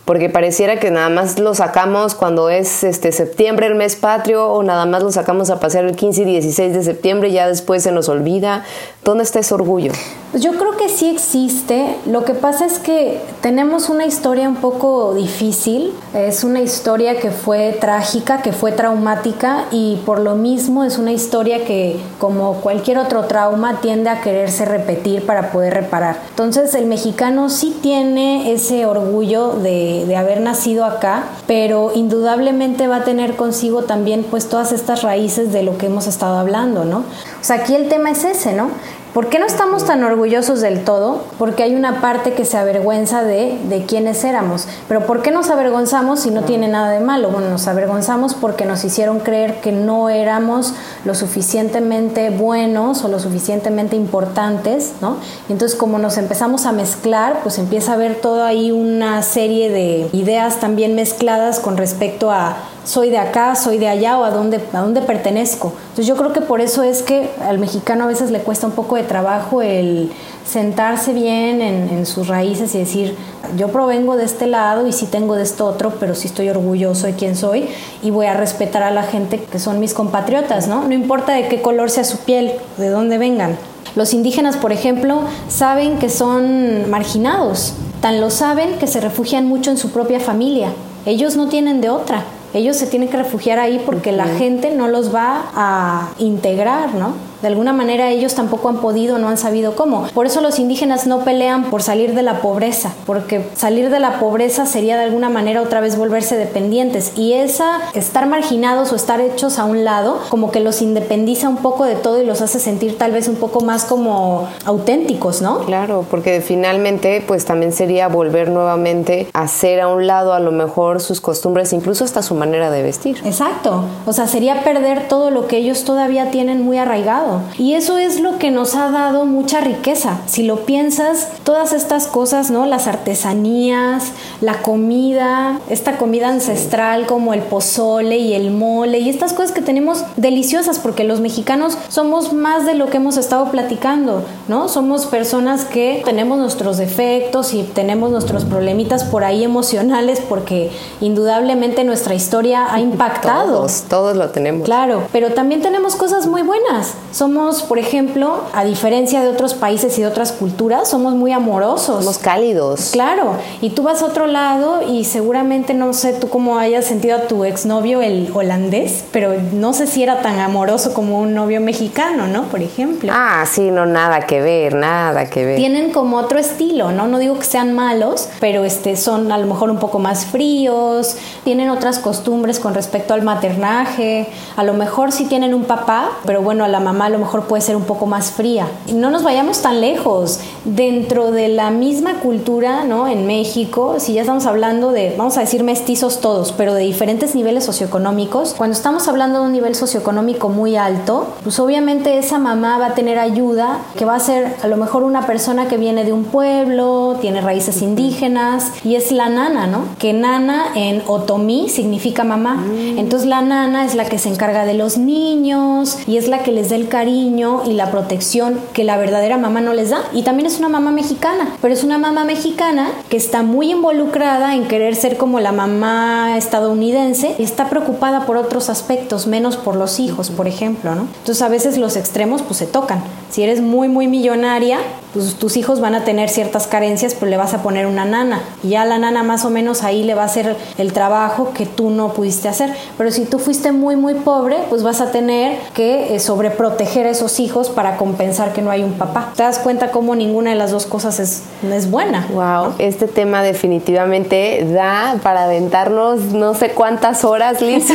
Porque 0.05 0.29
pareciera 0.29 0.79
que 0.79 0.91
nada 0.91 1.09
más 1.09 1.39
lo 1.39 1.55
sacamos 1.55 2.13
cuando 2.13 2.49
es 2.49 2.83
este 2.83 3.11
septiembre 3.11 3.65
el 3.67 3.75
mes 3.75 3.95
patrio 3.95 4.47
o 4.47 4.63
nada 4.63 4.85
más 4.85 5.03
lo 5.03 5.11
sacamos 5.11 5.49
a 5.49 5.59
pasear 5.59 5.85
el 5.85 5.95
15 5.95 6.21
y 6.21 6.25
16 6.25 6.73
de 6.73 6.83
septiembre 6.83 7.29
y 7.29 7.33
ya 7.33 7.47
después 7.47 7.83
se 7.83 7.91
nos 7.91 8.07
olvida. 8.07 8.63
¿Dónde 9.03 9.23
está 9.23 9.39
ese 9.39 9.53
orgullo? 9.53 9.91
Pues 10.35 10.43
yo 10.43 10.51
creo 10.57 10.75
que 10.75 10.89
sí 10.89 11.07
existe. 11.07 11.95
Lo 12.05 12.25
que 12.25 12.33
pasa 12.33 12.65
es 12.65 12.77
que 12.77 13.21
tenemos 13.39 13.87
una 13.87 14.05
historia 14.05 14.49
un 14.49 14.57
poco 14.57 15.13
difícil. 15.13 15.93
Es 16.13 16.43
una 16.43 16.59
historia 16.59 17.21
que 17.21 17.31
fue 17.31 17.71
trágica, 17.79 18.41
que 18.41 18.51
fue 18.51 18.73
traumática 18.73 19.63
y 19.71 20.01
por 20.05 20.19
lo 20.19 20.35
mismo 20.35 20.83
es 20.83 20.97
una 20.97 21.13
historia 21.13 21.63
que 21.63 22.01
como 22.19 22.55
cualquier 22.55 22.97
otro 22.97 23.23
trauma 23.27 23.79
tiende 23.79 24.09
a 24.09 24.19
quererse 24.19 24.65
repetir 24.65 25.25
para 25.25 25.53
poder 25.53 25.73
reparar. 25.73 26.17
Entonces 26.31 26.75
el 26.75 26.85
mexicano 26.85 27.49
sí 27.49 27.73
tiene 27.81 28.51
ese 28.51 28.85
orgullo 28.85 29.53
de 29.53 29.85
de, 30.05 30.15
haber 30.17 30.41
nacido 30.41 30.85
acá, 30.85 31.23
pero 31.47 31.91
indudablemente 31.95 32.87
va 32.87 32.97
a 32.97 33.03
tener 33.03 33.35
consigo 33.35 33.83
también 33.83 34.25
pues 34.29 34.49
todas 34.49 34.71
estas 34.71 35.01
raíces 35.01 35.51
de 35.53 35.63
lo 35.63 35.77
que 35.77 35.85
hemos 35.85 36.07
estado 36.07 36.37
hablando, 36.37 36.85
¿no? 36.85 36.99
O 36.99 37.43
sea, 37.43 37.57
aquí 37.57 37.75
el 37.75 37.89
tema 37.89 38.11
es 38.11 38.23
ese, 38.23 38.53
¿no? 38.53 38.69
¿Por 39.15 39.29
qué 39.29 39.39
no 39.39 39.45
estamos 39.45 39.85
tan 39.85 40.03
orgullosos 40.03 40.59
del 40.59 40.83
todo? 40.83 41.21
Porque 41.39 41.63
hay 41.63 41.73
una 41.73 42.01
parte 42.01 42.33
que 42.33 42.43
se 42.43 42.57
avergüenza 42.57 43.23
de, 43.23 43.57
de 43.69 43.85
quiénes 43.85 44.21
éramos. 44.25 44.67
Pero 44.89 45.05
¿por 45.05 45.21
qué 45.21 45.31
nos 45.31 45.49
avergonzamos 45.49 46.19
si 46.19 46.31
no 46.31 46.41
tiene 46.41 46.67
nada 46.67 46.89
de 46.89 46.99
malo? 46.99 47.29
Bueno, 47.29 47.49
nos 47.49 47.65
avergonzamos 47.69 48.33
porque 48.33 48.65
nos 48.65 48.83
hicieron 48.83 49.21
creer 49.21 49.61
que 49.61 49.71
no 49.71 50.09
éramos 50.09 50.73
lo 51.05 51.15
suficientemente 51.15 52.29
buenos 52.29 53.05
o 53.05 53.07
lo 53.07 53.19
suficientemente 53.19 53.95
importantes, 53.95 54.91
¿no? 54.99 55.15
Entonces 55.47 55.77
como 55.77 55.97
nos 55.97 56.17
empezamos 56.17 56.65
a 56.65 56.73
mezclar, 56.73 57.39
pues 57.41 57.57
empieza 57.57 57.93
a 57.93 57.95
haber 57.95 58.15
toda 58.15 58.47
ahí 58.47 58.73
una 58.73 59.21
serie 59.21 59.69
de 59.69 60.09
ideas 60.11 60.59
también 60.59 60.93
mezcladas 60.93 61.61
con 61.61 61.77
respecto 61.77 62.31
a 62.31 62.57
soy 62.85 63.09
de 63.09 63.17
acá, 63.17 63.55
soy 63.55 63.77
de 63.79 63.87
allá 63.87 64.17
o 64.17 64.23
a 64.23 64.29
dónde, 64.29 64.61
a 64.71 64.79
dónde 64.79 65.01
pertenezco. 65.01 65.73
Entonces 65.89 66.07
yo 66.07 66.15
creo 66.15 66.31
que 66.31 66.41
por 66.41 66.61
eso 66.61 66.83
es 66.83 67.01
que 67.01 67.29
al 67.41 67.59
mexicano 67.59 68.05
a 68.05 68.07
veces 68.07 68.31
le 68.31 68.39
cuesta 68.39 68.67
un 68.67 68.73
poco 68.73 68.95
de 68.95 69.03
trabajo 69.03 69.61
el 69.61 70.11
sentarse 70.45 71.11
bien 71.11 71.61
en, 71.61 72.05
sus 72.05 72.27
raíces 72.27 72.75
y 72.75 72.77
decir, 72.77 73.17
yo 73.57 73.69
provengo 73.69 74.15
de 74.15 74.25
este 74.25 74.45
lado 74.45 74.85
y 74.85 74.93
sí 74.93 75.07
tengo 75.07 75.35
de 75.35 75.41
esto 75.41 75.65
otro, 75.65 75.95
pero 75.99 76.13
sí 76.13 76.27
estoy 76.27 76.49
orgulloso 76.49 77.07
de 77.07 77.13
quién 77.13 77.35
soy 77.35 77.67
y 78.03 78.11
voy 78.11 78.27
a 78.27 78.35
respetar 78.35 78.83
a 78.83 78.91
la 78.91 79.01
gente 79.01 79.39
que 79.39 79.57
son 79.57 79.79
mis 79.79 79.95
compatriotas, 79.95 80.67
¿no? 80.67 80.83
No 80.83 80.93
importa 80.93 81.33
de 81.33 81.47
qué 81.47 81.63
color 81.63 81.89
sea 81.89 82.03
su 82.03 82.19
piel, 82.19 82.53
de 82.77 82.89
dónde 82.89 83.17
vengan. 83.17 83.57
Los 83.95 84.13
indígenas, 84.13 84.57
por 84.57 84.71
ejemplo, 84.71 85.21
saben 85.47 85.97
que 85.97 86.09
son 86.09 86.89
marginados, 86.91 87.73
tan 88.01 88.21
lo 88.21 88.29
saben 88.29 88.77
que 88.77 88.85
se 88.85 89.01
refugian 89.01 89.47
mucho 89.47 89.71
en 89.71 89.77
su 89.77 89.89
propia 89.89 90.19
familia. 90.19 90.69
Ellos 91.07 91.35
no 91.35 91.47
tienen 91.47 91.81
de 91.81 91.89
otra 91.89 92.23
ellos 92.55 92.77
se 92.77 92.87
tienen 92.87 93.09
que 93.09 93.17
refugiar 93.17 93.59
ahí 93.59 93.81
porque 93.85 94.13
la 94.13 94.25
gente 94.25 94.71
no 94.71 94.87
los 94.87 95.13
va 95.13 95.43
a 95.53 96.09
integrar, 96.19 96.95
¿no? 96.95 97.13
De 97.41 97.47
alguna 97.47 97.73
manera 97.73 98.09
ellos 98.09 98.35
tampoco 98.35 98.69
han 98.69 98.77
podido, 98.77 99.17
no 99.17 99.29
han 99.29 99.37
sabido 99.37 99.75
cómo. 99.75 100.07
Por 100.13 100.25
eso 100.25 100.41
los 100.41 100.59
indígenas 100.59 101.07
no 101.07 101.19
pelean 101.23 101.65
por 101.65 101.83
salir 101.83 102.13
de 102.15 102.23
la 102.23 102.41
pobreza, 102.41 102.93
porque 103.05 103.47
salir 103.55 103.89
de 103.89 103.99
la 103.99 104.19
pobreza 104.19 104.65
sería 104.65 104.97
de 104.97 105.03
alguna 105.03 105.29
manera 105.29 105.61
otra 105.61 105.81
vez 105.81 105.97
volverse 105.97 106.37
dependientes. 106.37 107.13
Y 107.17 107.33
esa, 107.33 107.79
estar 107.93 108.27
marginados 108.27 108.91
o 108.91 108.95
estar 108.95 109.21
hechos 109.21 109.59
a 109.59 109.65
un 109.65 109.83
lado, 109.83 110.19
como 110.29 110.51
que 110.51 110.59
los 110.59 110.81
independiza 110.81 111.49
un 111.49 111.57
poco 111.57 111.85
de 111.85 111.95
todo 111.95 112.21
y 112.21 112.25
los 112.25 112.41
hace 112.41 112.59
sentir 112.59 112.97
tal 112.97 113.11
vez 113.11 113.27
un 113.27 113.35
poco 113.35 113.61
más 113.61 113.85
como 113.85 114.47
auténticos, 114.65 115.41
¿no? 115.41 115.59
Claro, 115.59 116.05
porque 116.09 116.41
finalmente 116.41 117.23
pues 117.25 117.45
también 117.45 117.71
sería 117.71 118.07
volver 118.07 118.49
nuevamente 118.49 119.27
a 119.33 119.43
hacer 119.43 119.81
a 119.81 119.87
un 119.87 120.07
lado 120.07 120.33
a 120.33 120.39
lo 120.39 120.51
mejor 120.51 121.01
sus 121.01 121.21
costumbres, 121.21 121.73
incluso 121.73 122.03
hasta 122.03 122.21
su 122.21 122.35
manera 122.35 122.69
de 122.71 122.83
vestir. 122.83 123.21
Exacto, 123.25 123.83
o 124.05 124.13
sea, 124.13 124.27
sería 124.27 124.63
perder 124.63 125.07
todo 125.07 125.31
lo 125.31 125.47
que 125.47 125.57
ellos 125.57 125.83
todavía 125.83 126.31
tienen 126.31 126.61
muy 126.61 126.77
arraigado. 126.77 127.24
Y 127.57 127.73
eso 127.73 127.97
es 127.97 128.19
lo 128.19 128.37
que 128.37 128.51
nos 128.51 128.75
ha 128.75 128.91
dado 128.91 129.25
mucha 129.25 129.61
riqueza. 129.61 130.19
Si 130.25 130.43
lo 130.43 130.65
piensas, 130.65 131.29
todas 131.43 131.73
estas 131.73 132.07
cosas, 132.07 132.51
¿no? 132.51 132.65
Las 132.65 132.87
artesanías, 132.87 134.11
la 134.41 134.61
comida, 134.61 135.59
esta 135.69 135.97
comida 135.97 136.29
ancestral 136.29 137.05
como 137.05 137.33
el 137.33 137.41
pozole 137.41 138.17
y 138.17 138.33
el 138.33 138.51
mole 138.51 138.99
y 138.99 139.09
estas 139.09 139.33
cosas 139.33 139.51
que 139.51 139.61
tenemos 139.61 140.03
deliciosas 140.17 140.79
porque 140.79 141.03
los 141.03 141.19
mexicanos 141.19 141.77
somos 141.89 142.33
más 142.33 142.65
de 142.65 142.75
lo 142.75 142.87
que 142.87 142.97
hemos 142.97 143.17
estado 143.17 143.51
platicando, 143.51 144.23
¿no? 144.47 144.69
Somos 144.69 145.05
personas 145.05 145.65
que 145.65 146.01
tenemos 146.05 146.37
nuestros 146.37 146.77
defectos 146.77 147.53
y 147.53 147.63
tenemos 147.63 148.11
nuestros 148.11 148.45
problemitas 148.45 149.03
por 149.03 149.23
ahí 149.23 149.43
emocionales 149.43 150.21
porque 150.27 150.71
indudablemente 151.01 151.83
nuestra 151.83 152.15
historia 152.15 152.67
ha 152.73 152.79
impactado. 152.81 153.57
Todos, 153.57 153.83
todos 153.89 154.17
lo 154.17 154.29
tenemos. 154.29 154.65
Claro, 154.65 155.03
pero 155.11 155.33
también 155.33 155.61
tenemos 155.61 155.95
cosas 155.95 156.27
muy 156.27 156.41
buenas. 156.41 156.93
Somos, 157.15 157.63
por 157.63 157.79
ejemplo, 157.79 158.41
a 158.53 158.65
diferencia 158.65 159.21
de 159.21 159.29
otros 159.29 159.53
países 159.53 159.97
y 159.97 160.01
de 160.01 160.07
otras 160.07 160.33
culturas, 160.33 160.89
somos 160.89 161.13
muy 161.15 161.31
amorosos. 161.31 162.03
Somos 162.03 162.17
cálidos. 162.17 162.89
Claro, 162.91 163.37
y 163.61 163.69
tú 163.69 163.83
vas 163.83 164.01
a 164.01 164.07
otro 164.07 164.27
lado 164.27 164.81
y 164.85 165.05
seguramente 165.05 165.73
no 165.73 165.93
sé 165.93 166.11
tú 166.11 166.27
cómo 166.27 166.57
hayas 166.57 166.83
sentido 166.83 167.15
a 167.15 167.21
tu 167.21 167.45
exnovio 167.45 168.01
el 168.01 168.29
holandés, 168.33 169.05
pero 169.13 169.33
no 169.53 169.71
sé 169.71 169.87
si 169.87 170.03
era 170.03 170.21
tan 170.21 170.41
amoroso 170.41 170.93
como 170.93 171.21
un 171.21 171.33
novio 171.33 171.61
mexicano, 171.61 172.27
¿no? 172.27 172.49
Por 172.49 172.61
ejemplo. 172.61 173.13
Ah, 173.15 173.45
sí, 173.49 173.71
no, 173.71 173.85
nada 173.85 174.27
que 174.27 174.41
ver, 174.41 174.75
nada 174.75 175.29
que 175.29 175.45
ver. 175.45 175.55
Tienen 175.55 175.93
como 175.93 176.17
otro 176.17 176.37
estilo, 176.37 176.91
¿no? 176.91 177.07
No 177.07 177.19
digo 177.19 177.39
que 177.39 177.45
sean 177.45 177.73
malos, 177.73 178.27
pero 178.41 178.65
este, 178.65 178.97
son 178.97 179.31
a 179.31 179.37
lo 179.37 179.47
mejor 179.47 179.69
un 179.69 179.79
poco 179.79 179.99
más 179.99 180.25
fríos, 180.25 181.15
tienen 181.45 181.69
otras 181.69 181.99
costumbres 181.99 182.59
con 182.59 182.73
respecto 182.73 183.13
al 183.13 183.21
maternaje, 183.21 184.27
a 184.57 184.63
lo 184.63 184.73
mejor 184.73 185.13
sí 185.13 185.23
tienen 185.23 185.53
un 185.53 185.63
papá, 185.63 186.09
pero 186.25 186.41
bueno, 186.41 186.65
a 186.65 186.67
la 186.67 186.81
mamá 186.81 187.04
a 187.05 187.09
lo 187.09 187.19
mejor 187.19 187.43
puede 187.43 187.61
ser 187.61 187.75
un 187.75 187.83
poco 187.83 188.07
más 188.07 188.31
fría. 188.31 188.67
No 188.91 189.11
nos 189.11 189.21
vayamos 189.21 189.61
tan 189.61 189.79
lejos. 189.79 190.39
Dentro 190.63 191.31
de 191.31 191.49
la 191.49 191.69
misma 191.69 192.19
cultura, 192.19 192.83
¿no? 192.83 193.07
En 193.07 193.27
México, 193.27 193.95
si 193.99 194.13
ya 194.13 194.21
estamos 194.21 194.47
hablando 194.47 194.91
de, 194.91 195.13
vamos 195.15 195.37
a 195.37 195.41
decir 195.41 195.63
mestizos 195.63 196.19
todos, 196.19 196.51
pero 196.51 196.73
de 196.73 196.81
diferentes 196.83 197.35
niveles 197.35 197.63
socioeconómicos, 197.65 198.55
cuando 198.55 198.75
estamos 198.75 199.07
hablando 199.07 199.41
de 199.41 199.45
un 199.45 199.51
nivel 199.51 199.75
socioeconómico 199.75 200.49
muy 200.49 200.75
alto, 200.75 201.27
pues 201.43 201.59
obviamente 201.59 202.17
esa 202.17 202.39
mamá 202.39 202.79
va 202.79 202.87
a 202.87 202.93
tener 202.95 203.19
ayuda, 203.19 203.79
que 203.95 204.05
va 204.05 204.15
a 204.15 204.19
ser 204.19 204.55
a 204.63 204.67
lo 204.67 204.77
mejor 204.77 205.03
una 205.03 205.27
persona 205.27 205.67
que 205.67 205.77
viene 205.77 206.03
de 206.03 206.13
un 206.13 206.23
pueblo, 206.23 207.17
tiene 207.21 207.41
raíces 207.41 207.83
indígenas, 207.83 208.71
y 208.83 208.95
es 208.95 209.11
la 209.11 209.29
nana, 209.29 209.67
¿no? 209.67 209.83
Que 209.99 210.13
nana 210.13 210.65
en 210.73 211.03
otomí 211.05 211.69
significa 211.69 212.23
mamá. 212.23 212.55
Mm. 212.55 212.97
Entonces 212.97 213.29
la 213.29 213.41
nana 213.41 213.85
es 213.85 213.93
la 213.93 214.05
que 214.05 214.17
se 214.17 214.29
encarga 214.29 214.65
de 214.65 214.73
los 214.73 214.97
niños 214.97 215.99
y 216.07 216.17
es 216.17 216.27
la 216.27 216.39
que 216.39 216.51
les 216.51 216.69
da 216.69 216.75
el 216.75 216.87
cariño 216.95 217.63
y 217.65 217.73
la 217.73 217.91
protección 217.91 218.57
que 218.71 218.85
la 218.85 218.95
verdadera 218.95 219.37
mamá 219.37 219.59
no 219.59 219.73
les 219.73 219.89
da. 219.89 219.99
Y 220.13 220.23
también 220.23 220.47
es 220.47 220.59
una 220.59 220.69
mamá 220.69 220.91
mexicana, 220.91 221.53
pero 221.61 221.73
es 221.73 221.83
una 221.83 221.97
mamá 221.97 222.23
mexicana 222.23 222.89
que 223.09 223.17
está 223.17 223.43
muy 223.43 223.71
involucrada 223.71 224.55
en 224.55 224.69
querer 224.69 224.95
ser 224.95 225.17
como 225.17 225.41
la 225.41 225.51
mamá 225.51 226.37
estadounidense 226.37 227.35
y 227.37 227.43
está 227.43 227.69
preocupada 227.69 228.25
por 228.25 228.37
otros 228.37 228.69
aspectos, 228.69 229.27
menos 229.27 229.57
por 229.57 229.75
los 229.75 229.99
hijos, 229.99 230.29
por 230.29 230.47
ejemplo, 230.47 230.95
¿no? 230.95 231.01
Entonces 231.19 231.41
a 231.41 231.49
veces 231.49 231.77
los 231.77 231.97
extremos 231.97 232.41
pues 232.43 232.59
se 232.59 232.65
tocan. 232.65 233.03
Si 233.29 233.43
eres 233.43 233.59
muy, 233.59 233.89
muy 233.89 234.07
millonaria, 234.07 234.77
pues 235.15 235.35
tus 235.35 235.55
hijos 235.55 235.79
van 235.79 235.95
a 235.95 236.03
tener 236.03 236.27
ciertas 236.27 236.67
carencias, 236.67 237.13
pero 237.13 237.29
le 237.29 237.37
vas 237.37 237.53
a 237.53 237.63
poner 237.63 237.87
una 237.87 238.03
nana. 238.03 238.41
Y 238.63 238.71
ya 238.71 238.83
la 238.83 238.97
nana 238.97 239.23
más 239.23 239.45
o 239.45 239.49
menos 239.49 239.81
ahí 239.81 240.03
le 240.03 240.13
va 240.13 240.23
a 240.23 240.25
hacer 240.25 240.57
el 240.77 240.91
trabajo 240.91 241.53
que 241.53 241.65
tú 241.65 241.89
no 241.89 242.11
pudiste 242.11 242.49
hacer. 242.49 242.73
Pero 242.97 243.11
si 243.11 243.23
tú 243.23 243.39
fuiste 243.39 243.71
muy, 243.71 243.95
muy 243.95 244.15
pobre, 244.15 244.57
pues 244.69 244.83
vas 244.83 244.99
a 244.99 245.11
tener 245.11 245.57
que 245.73 246.13
eh, 246.13 246.19
sobreproteger 246.19 247.07
a 247.07 247.11
esos 247.11 247.39
hijos 247.39 247.69
para 247.69 247.95
compensar 247.95 248.51
que 248.51 248.61
no 248.61 248.71
hay 248.71 248.83
un 248.83 248.91
papá. 248.95 249.31
Te 249.37 249.43
das 249.43 249.59
cuenta 249.59 249.89
cómo 249.89 250.15
ninguna 250.15 250.49
de 250.49 250.57
las 250.57 250.71
dos 250.71 250.85
cosas 250.85 251.21
es, 251.21 251.43
es 251.63 251.89
buena. 251.89 252.27
Wow, 252.33 252.73
este 252.79 253.07
tema 253.07 253.41
definitivamente 253.41 254.67
da 254.69 255.15
para 255.23 255.45
aventarnos 255.45 256.19
no 256.33 256.55
sé 256.55 256.71
cuántas 256.71 257.23
horas, 257.23 257.61
Liz. 257.61 257.87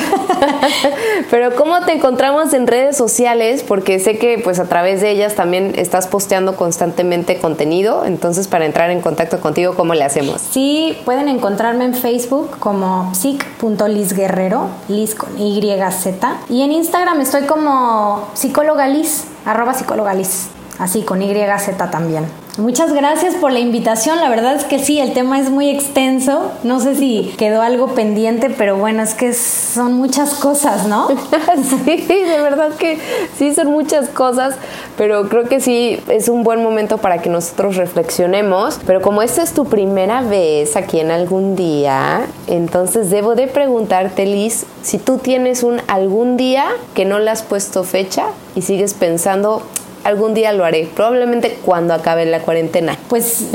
pero 1.31 1.55
¿cómo 1.55 1.85
te 1.85 1.93
encontramos 1.93 2.55
en 2.55 2.67
redes 2.67 2.97
sociales? 2.97 3.63
Porque 3.63 3.99
sé 3.99 4.17
que 4.17 4.41
pues 4.43 4.59
a 4.59 4.65
través 4.65 5.03
de 5.03 5.11
ellas 5.11 5.35
también 5.35 5.75
estás 5.77 6.07
posteando 6.07 6.57
constantemente 6.57 7.10
contenido. 7.40 8.05
Entonces, 8.05 8.49
para 8.49 8.66
entrar 8.66 8.90
en 8.90 9.01
contacto 9.01 9.40
contigo, 9.40 9.75
¿cómo 9.75 9.94
le 9.94 10.05
hacemos? 10.05 10.40
Sí, 10.40 10.96
pueden 11.05 11.29
encontrarme 11.29 11.85
en 11.85 11.94
Facebook 11.94 12.59
como 12.59 13.14
psic.lisguerrero, 13.14 14.68
Liz 14.88 15.14
con 15.14 15.37
YZ. 15.37 16.07
Y 16.49 16.62
en 16.62 16.73
Instagram 16.73 17.20
estoy 17.20 17.42
como 17.42 18.29
psicóloga 18.35 18.88
Liz, 18.88 19.25
arroba 19.44 19.75
psicóloga 19.75 20.14
Liz, 20.14 20.49
así 20.79 21.03
con 21.03 21.20
YZ 21.20 21.77
también. 21.90 22.25
Muchas 22.59 22.93
gracias 22.93 23.37
por 23.37 23.53
la 23.53 23.61
invitación. 23.61 24.21
La 24.21 24.29
verdad 24.29 24.57
es 24.57 24.65
que 24.65 24.81
sí, 24.81 24.99
el 24.99 25.13
tema 25.13 25.39
es 25.39 25.51
muy 25.51 25.71
extenso. 25.71 26.51
No 26.65 26.81
sé 26.81 26.97
si 26.97 27.33
quedó 27.39 27.63
algo 27.63 27.95
pendiente, 27.95 28.51
pero 28.51 28.77
bueno, 28.77 29.03
es 29.03 29.15
que 29.15 29.33
son 29.33 29.95
muchas 29.95 30.35
cosas, 30.35 30.87
¿no? 30.87 31.09
sí, 31.85 31.97
de 32.07 32.41
verdad 32.43 32.73
que 32.75 32.99
sí 33.39 33.55
son 33.55 33.69
muchas 33.69 34.09
cosas, 34.09 34.57
pero 34.99 35.29
creo 35.29 35.45
que 35.45 35.61
sí 35.61 36.01
es 36.09 36.29
un 36.29 36.43
buen 36.43 36.63
momento 36.63 36.99
para 36.99 37.23
que 37.23 37.31
nosotros 37.31 37.77
reflexionemos. 37.77 38.81
Pero 38.85 39.01
como 39.01 39.23
esta 39.23 39.43
es 39.43 39.53
tu 39.53 39.67
primera 39.67 40.21
vez 40.21 40.77
aquí 40.77 40.99
en 40.99 41.13
algún 41.13 41.55
día, 41.55 42.27
entonces 42.49 43.11
debo 43.11 43.37
de 43.37 43.47
preguntarte, 43.47 44.27
Liz, 44.27 44.67
si 44.83 44.99
tú 44.99 45.19
tienes 45.19 45.63
un 45.63 45.81
algún 45.87 46.37
día 46.37 46.67
que 46.95 47.05
no 47.05 47.21
le 47.21 47.31
has 47.31 47.43
puesto 47.43 47.85
fecha 47.85 48.27
y 48.57 48.63
sigues 48.63 48.95
pensando, 48.95 49.63
algún 50.05 50.35
día 50.35 50.53
lo 50.53 50.65
haré, 50.65 50.89
probablemente 50.95 51.59
cuando 51.65 51.95
acabe 51.95 52.27
la 52.27 52.41
cuarentena. 52.41 52.97
Pues 53.09 53.47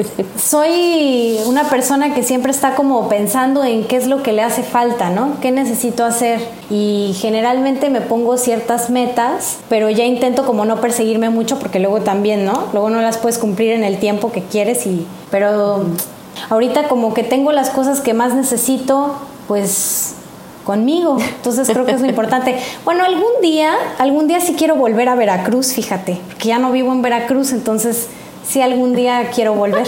soy 0.41 1.39
una 1.45 1.69
persona 1.69 2.13
que 2.13 2.23
siempre 2.23 2.51
está 2.51 2.75
como 2.75 3.09
pensando 3.09 3.63
en 3.63 3.85
qué 3.85 3.97
es 3.97 4.07
lo 4.07 4.23
que 4.23 4.31
le 4.31 4.41
hace 4.41 4.63
falta, 4.63 5.09
¿no? 5.09 5.39
¿Qué 5.41 5.51
necesito 5.51 6.05
hacer? 6.05 6.39
Y 6.69 7.15
generalmente 7.19 7.89
me 7.89 8.01
pongo 8.01 8.37
ciertas 8.37 8.89
metas, 8.89 9.57
pero 9.69 9.89
ya 9.89 10.05
intento 10.05 10.45
como 10.45 10.65
no 10.65 10.81
perseguirme 10.81 11.29
mucho 11.29 11.59
porque 11.59 11.79
luego 11.79 12.01
también, 12.01 12.45
¿no? 12.45 12.67
Luego 12.73 12.89
no 12.89 13.01
las 13.01 13.17
puedes 13.17 13.37
cumplir 13.37 13.71
en 13.71 13.83
el 13.83 13.97
tiempo 13.97 14.31
que 14.31 14.41
quieres 14.41 14.85
y 14.85 15.05
pero 15.31 15.85
ahorita 16.49 16.87
como 16.87 17.13
que 17.13 17.23
tengo 17.23 17.51
las 17.51 17.69
cosas 17.69 18.01
que 18.01 18.13
más 18.13 18.33
necesito, 18.33 19.15
pues 19.47 20.15
conmigo. 20.65 21.17
Entonces 21.19 21.69
creo 21.69 21.85
que 21.85 21.93
es 21.93 22.01
lo 22.01 22.07
importante. 22.07 22.57
Bueno, 22.83 23.05
algún 23.05 23.41
día, 23.41 23.73
algún 23.97 24.27
día 24.27 24.41
sí 24.41 24.55
quiero 24.57 24.75
volver 24.75 25.07
a 25.07 25.15
Veracruz, 25.15 25.71
fíjate, 25.71 26.19
porque 26.27 26.49
ya 26.49 26.59
no 26.59 26.73
vivo 26.73 26.91
en 26.91 27.01
Veracruz, 27.01 27.53
entonces 27.53 28.09
sí 28.45 28.61
algún 28.61 28.93
día 28.93 29.29
quiero 29.33 29.53
volver. 29.53 29.87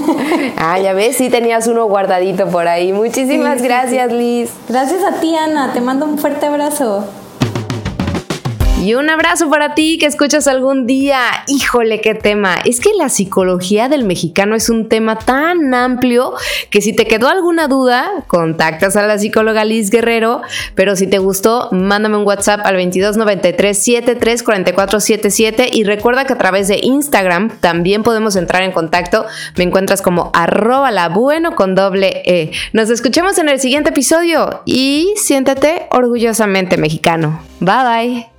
ah, 0.56 0.78
ya 0.78 0.94
ves, 0.94 1.16
sí 1.16 1.28
tenías 1.28 1.66
uno 1.66 1.84
guardadito 1.86 2.46
por 2.48 2.68
ahí. 2.68 2.92
Muchísimas 2.92 3.60
gracias, 3.60 4.10
Liz. 4.10 4.50
Gracias 4.68 5.04
a 5.04 5.20
ti, 5.20 5.36
Ana. 5.36 5.72
Te 5.74 5.82
mando 5.82 6.06
un 6.06 6.18
fuerte 6.18 6.46
abrazo. 6.46 7.04
Y 8.82 8.94
un 8.94 9.08
abrazo 9.10 9.48
para 9.48 9.76
ti 9.76 9.96
que 9.96 10.06
escuchas 10.06 10.48
algún 10.48 10.88
día. 10.88 11.20
Híjole, 11.46 12.00
qué 12.00 12.16
tema. 12.16 12.56
Es 12.64 12.80
que 12.80 12.90
la 12.98 13.08
psicología 13.10 13.88
del 13.88 14.02
mexicano 14.02 14.56
es 14.56 14.68
un 14.68 14.88
tema 14.88 15.20
tan 15.20 15.72
amplio 15.72 16.34
que 16.68 16.80
si 16.80 16.92
te 16.92 17.06
quedó 17.06 17.28
alguna 17.28 17.68
duda, 17.68 18.10
contactas 18.26 18.96
a 18.96 19.06
la 19.06 19.20
psicóloga 19.20 19.64
Liz 19.64 19.90
Guerrero. 19.90 20.42
Pero 20.74 20.96
si 20.96 21.06
te 21.06 21.18
gustó, 21.18 21.68
mándame 21.70 22.16
un 22.16 22.26
WhatsApp 22.26 22.62
al 22.64 22.74
2293 22.74 23.78
734477 23.78 25.70
y 25.72 25.84
recuerda 25.84 26.24
que 26.24 26.32
a 26.32 26.38
través 26.38 26.66
de 26.66 26.80
Instagram 26.82 27.50
también 27.60 28.02
podemos 28.02 28.34
entrar 28.34 28.64
en 28.64 28.72
contacto. 28.72 29.26
Me 29.56 29.62
encuentras 29.62 30.02
como 30.02 30.32
arroba 30.34 30.90
la 30.90 31.08
bueno 31.08 31.54
con 31.54 31.76
doble 31.76 32.22
E. 32.24 32.50
Nos 32.72 32.90
escuchemos 32.90 33.38
en 33.38 33.48
el 33.48 33.60
siguiente 33.60 33.90
episodio 33.90 34.62
y 34.64 35.14
siéntate 35.14 35.86
orgullosamente 35.92 36.78
mexicano. 36.78 37.40
Bye 37.60 37.84
bye. 37.84 38.31